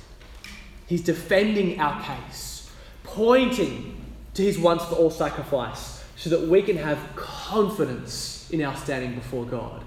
He's 0.87 1.03
defending 1.03 1.81
our 1.81 2.03
case, 2.03 2.71
pointing 3.03 4.05
to 4.35 4.43
his 4.43 4.59
once 4.59 4.85
for 4.85 4.97
all 4.97 5.11
sacrifice 5.11 6.05
so 6.17 6.31
that 6.31 6.43
we 6.49 6.63
can 6.63 6.77
have 6.77 6.99
confidence 7.15 8.34
in 8.55 8.65
our 8.65 8.77
standing 8.77 9.15
before 9.15 9.45
God. 9.45 9.85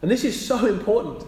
And 0.00 0.10
this 0.10 0.24
is 0.24 0.46
so 0.46 0.66
important 0.66 1.24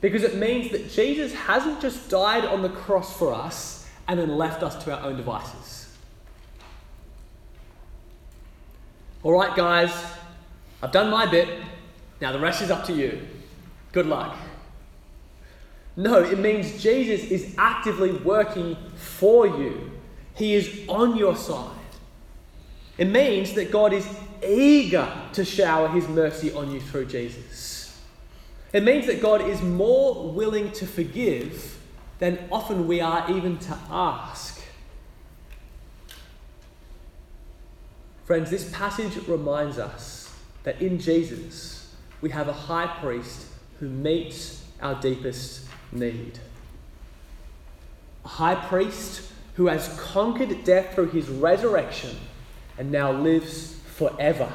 because 0.00 0.22
it 0.22 0.36
means 0.36 0.70
that 0.72 0.90
Jesus 0.90 1.32
hasn't 1.32 1.80
just 1.80 2.10
died 2.10 2.44
on 2.44 2.62
the 2.62 2.68
cross 2.68 3.16
for 3.16 3.32
us 3.32 3.88
and 4.08 4.18
then 4.18 4.36
left 4.36 4.62
us 4.62 4.82
to 4.84 4.92
our 4.92 5.02
own 5.06 5.16
devices. 5.16 5.96
All 9.22 9.32
right, 9.32 9.56
guys, 9.56 9.90
I've 10.82 10.92
done 10.92 11.10
my 11.10 11.24
bit. 11.24 11.48
Now 12.20 12.32
the 12.32 12.38
rest 12.38 12.60
is 12.60 12.70
up 12.70 12.84
to 12.86 12.92
you. 12.92 13.26
Good 13.92 14.06
luck. 14.06 14.36
No, 15.96 16.22
it 16.22 16.38
means 16.38 16.82
Jesus 16.82 17.30
is 17.30 17.54
actively 17.56 18.10
working 18.12 18.76
for 18.96 19.46
you, 19.46 19.92
He 20.34 20.54
is 20.54 20.80
on 20.88 21.16
your 21.16 21.36
side. 21.36 21.70
It 22.98 23.06
means 23.06 23.54
that 23.54 23.70
God 23.70 23.92
is 23.92 24.06
eager 24.46 25.10
to 25.32 25.44
shower 25.44 25.88
His 25.88 26.08
mercy 26.08 26.52
on 26.52 26.70
you 26.70 26.80
through 26.80 27.06
Jesus. 27.06 28.00
It 28.72 28.82
means 28.82 29.06
that 29.06 29.22
God 29.22 29.42
is 29.42 29.62
more 29.62 30.30
willing 30.32 30.72
to 30.72 30.86
forgive 30.86 31.78
than 32.18 32.38
often 32.50 32.86
we 32.88 33.00
are 33.00 33.30
even 33.30 33.58
to 33.58 33.78
ask. 33.90 34.60
Friends, 38.24 38.50
this 38.50 38.70
passage 38.72 39.16
reminds 39.28 39.78
us 39.78 40.34
that 40.62 40.80
in 40.80 40.98
Jesus 40.98 41.94
we 42.20 42.30
have 42.30 42.48
a 42.48 42.52
high 42.52 42.86
priest 43.00 43.46
who 43.80 43.88
meets 43.88 44.64
our 44.80 44.94
deepest 45.00 45.66
need. 45.92 46.38
A 48.24 48.28
high 48.28 48.54
priest 48.54 49.30
who 49.56 49.66
has 49.66 49.88
conquered 50.00 50.64
death 50.64 50.94
through 50.94 51.10
his 51.10 51.28
resurrection 51.28 52.16
and 52.78 52.90
now 52.90 53.12
lives 53.12 53.73
forever. 53.96 54.52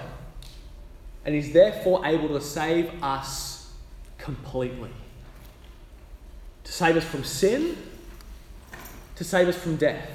And 1.25 1.35
is 1.35 1.51
therefore 1.51 2.05
able 2.05 2.29
to 2.29 2.41
save 2.41 3.03
us 3.03 3.71
completely. 4.17 4.91
To 6.63 6.71
save 6.71 6.97
us 6.97 7.03
from 7.03 7.23
sin, 7.23 7.77
to 9.15 9.23
save 9.23 9.47
us 9.47 9.57
from 9.57 9.75
death. 9.75 10.09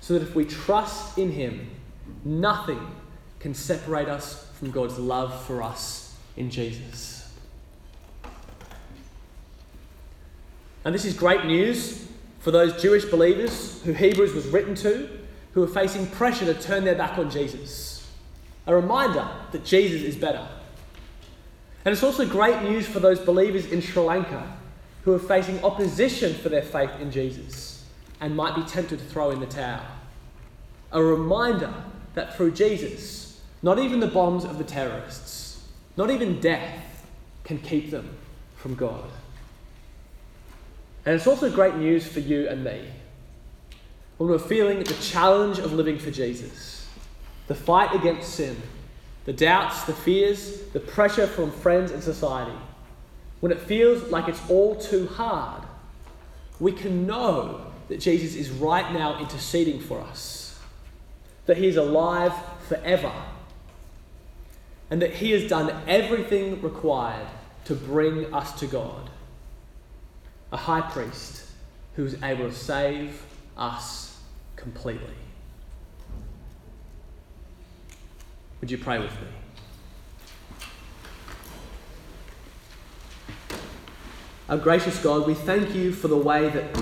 So 0.00 0.14
that 0.14 0.22
if 0.22 0.34
we 0.34 0.44
trust 0.44 1.18
in 1.18 1.32
him, 1.32 1.70
nothing 2.24 2.80
can 3.40 3.54
separate 3.54 4.08
us 4.08 4.48
from 4.58 4.70
God's 4.70 4.98
love 4.98 5.44
for 5.44 5.62
us 5.62 6.16
in 6.36 6.50
Jesus. 6.50 7.32
And 10.84 10.94
this 10.94 11.04
is 11.04 11.14
great 11.14 11.44
news 11.44 12.06
for 12.38 12.52
those 12.52 12.80
Jewish 12.80 13.04
believers 13.06 13.82
who 13.82 13.92
Hebrews 13.92 14.32
was 14.32 14.46
written 14.46 14.76
to, 14.76 15.08
who 15.52 15.64
are 15.64 15.68
facing 15.68 16.06
pressure 16.06 16.44
to 16.44 16.54
turn 16.54 16.84
their 16.84 16.94
back 16.94 17.18
on 17.18 17.28
Jesus. 17.28 17.95
A 18.66 18.74
reminder 18.74 19.28
that 19.52 19.64
Jesus 19.64 20.02
is 20.02 20.16
better. 20.16 20.46
And 21.84 21.92
it's 21.92 22.02
also 22.02 22.26
great 22.26 22.62
news 22.62 22.86
for 22.86 22.98
those 22.98 23.20
believers 23.20 23.66
in 23.66 23.80
Sri 23.80 24.02
Lanka 24.02 24.56
who 25.04 25.12
are 25.12 25.20
facing 25.20 25.62
opposition 25.64 26.34
for 26.34 26.48
their 26.48 26.62
faith 26.62 26.90
in 27.00 27.12
Jesus 27.12 27.84
and 28.20 28.34
might 28.34 28.56
be 28.56 28.62
tempted 28.62 28.98
to 28.98 29.04
throw 29.04 29.30
in 29.30 29.38
the 29.38 29.46
towel. 29.46 29.84
A 30.90 31.02
reminder 31.02 31.72
that 32.14 32.36
through 32.36 32.52
Jesus, 32.52 33.40
not 33.62 33.78
even 33.78 34.00
the 34.00 34.08
bombs 34.08 34.44
of 34.44 34.58
the 34.58 34.64
terrorists, 34.64 35.64
not 35.96 36.10
even 36.10 36.40
death, 36.40 37.06
can 37.44 37.58
keep 37.58 37.92
them 37.92 38.16
from 38.56 38.74
God. 38.74 39.08
And 41.04 41.14
it's 41.14 41.28
also 41.28 41.52
great 41.52 41.76
news 41.76 42.04
for 42.04 42.18
you 42.18 42.48
and 42.48 42.64
me. 42.64 42.82
When 44.18 44.28
we're 44.28 44.38
feeling 44.38 44.80
the 44.80 44.94
challenge 44.94 45.60
of 45.60 45.72
living 45.72 45.98
for 45.98 46.10
Jesus, 46.10 46.75
the 47.46 47.54
fight 47.54 47.94
against 47.94 48.34
sin, 48.34 48.60
the 49.24 49.32
doubts, 49.32 49.84
the 49.84 49.92
fears, 49.92 50.62
the 50.72 50.80
pressure 50.80 51.26
from 51.26 51.50
friends 51.50 51.90
and 51.90 52.02
society, 52.02 52.56
when 53.40 53.52
it 53.52 53.60
feels 53.60 54.10
like 54.10 54.28
it's 54.28 54.40
all 54.50 54.74
too 54.76 55.06
hard, 55.06 55.62
we 56.58 56.72
can 56.72 57.06
know 57.06 57.66
that 57.88 58.00
Jesus 58.00 58.34
is 58.34 58.50
right 58.50 58.92
now 58.92 59.18
interceding 59.20 59.80
for 59.80 60.00
us, 60.00 60.58
that 61.46 61.56
He 61.56 61.66
is 61.66 61.76
alive 61.76 62.32
forever, 62.68 63.12
and 64.90 65.02
that 65.02 65.14
He 65.14 65.32
has 65.32 65.48
done 65.48 65.82
everything 65.86 66.60
required 66.62 67.28
to 67.66 67.74
bring 67.74 68.32
us 68.32 68.58
to 68.60 68.66
God 68.66 69.10
a 70.52 70.56
high 70.56 70.80
priest 70.80 71.44
who 71.96 72.04
is 72.04 72.22
able 72.22 72.48
to 72.48 72.54
save 72.54 73.22
us 73.56 74.18
completely. 74.54 75.25
Would 78.60 78.70
you 78.70 78.78
pray 78.78 78.98
with 78.98 79.12
me? 79.12 79.28
Our 84.48 84.58
gracious 84.58 85.02
God, 85.02 85.26
we 85.26 85.34
thank 85.34 85.74
you 85.74 85.92
for 85.92 86.06
the 86.08 86.16
way 86.16 86.48
that 86.48 86.80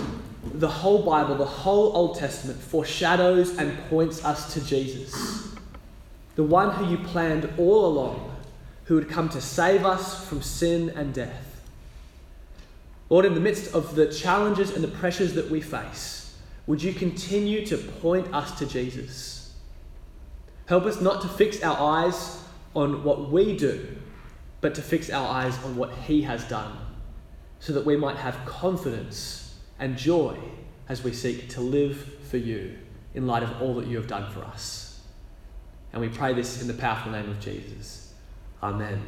the 0.55 0.69
whole 0.69 1.03
Bible, 1.03 1.35
the 1.35 1.45
whole 1.45 1.97
Old 1.97 2.19
Testament, 2.19 2.61
foreshadows 2.61 3.57
and 3.57 3.77
points 3.89 4.25
us 4.25 4.53
to 4.55 4.65
Jesus, 4.65 5.55
the 6.37 6.45
one 6.45 6.71
who 6.77 6.91
you 6.91 6.99
planned 6.99 7.51
all 7.59 7.87
along, 7.87 8.37
who 8.85 8.97
would 8.97 9.09
come 9.09 9.31
to 9.31 9.41
save 9.41 9.87
us 9.87 10.29
from 10.29 10.43
sin 10.43 10.91
and 10.91 11.15
death. 11.15 11.63
Lord, 13.09 13.25
in 13.25 13.35
the 13.35 13.41
midst 13.41 13.75
of 13.75 13.95
the 13.95 14.13
challenges 14.13 14.71
and 14.71 14.85
the 14.85 14.89
pressures 14.89 15.33
that 15.35 15.51
we 15.51 15.61
face, 15.61 16.37
would 16.67 16.83
you 16.83 16.93
continue 16.93 17.65
to 17.67 17.77
point 17.77 18.33
us 18.35 18.59
to 18.59 18.67
Jesus? 18.67 19.44
Help 20.67 20.85
us 20.85 21.01
not 21.01 21.21
to 21.23 21.29
fix 21.29 21.63
our 21.63 21.79
eyes 21.79 22.43
on 22.75 23.05
what 23.05 23.31
we 23.31 23.57
do, 23.57 23.97
but 24.61 24.75
to 24.75 24.83
fix 24.83 25.11
our 25.11 25.29
eyes 25.29 25.57
on 25.65 25.77
what 25.77 25.93
He 25.93 26.23
has 26.23 26.45
done, 26.45 26.77
so 27.61 27.73
that 27.73 27.85
we 27.85 27.97
might 27.97 28.17
have 28.17 28.37
confidence 28.47 29.59
and 29.79 29.97
joy 29.97 30.39
as 30.89 31.03
we 31.03 31.13
seek 31.13 31.49
to 31.51 31.61
live 31.61 32.19
for 32.31 32.37
you 32.37 32.77
in 33.15 33.27
light 33.27 33.43
of 33.43 33.61
all 33.61 33.75
that 33.75 33.87
you 33.87 33.97
have 33.97 34.07
done 34.07 34.31
for 34.33 34.43
us. 34.43 35.01
And 35.93 36.01
we 36.01 36.09
pray 36.09 36.35
this 36.35 36.61
in 36.61 36.67
the 36.67 36.75
powerful 36.75 37.13
name 37.13 37.31
of 37.31 37.41
Jesus. 37.41 38.13
Amen. 38.63 39.03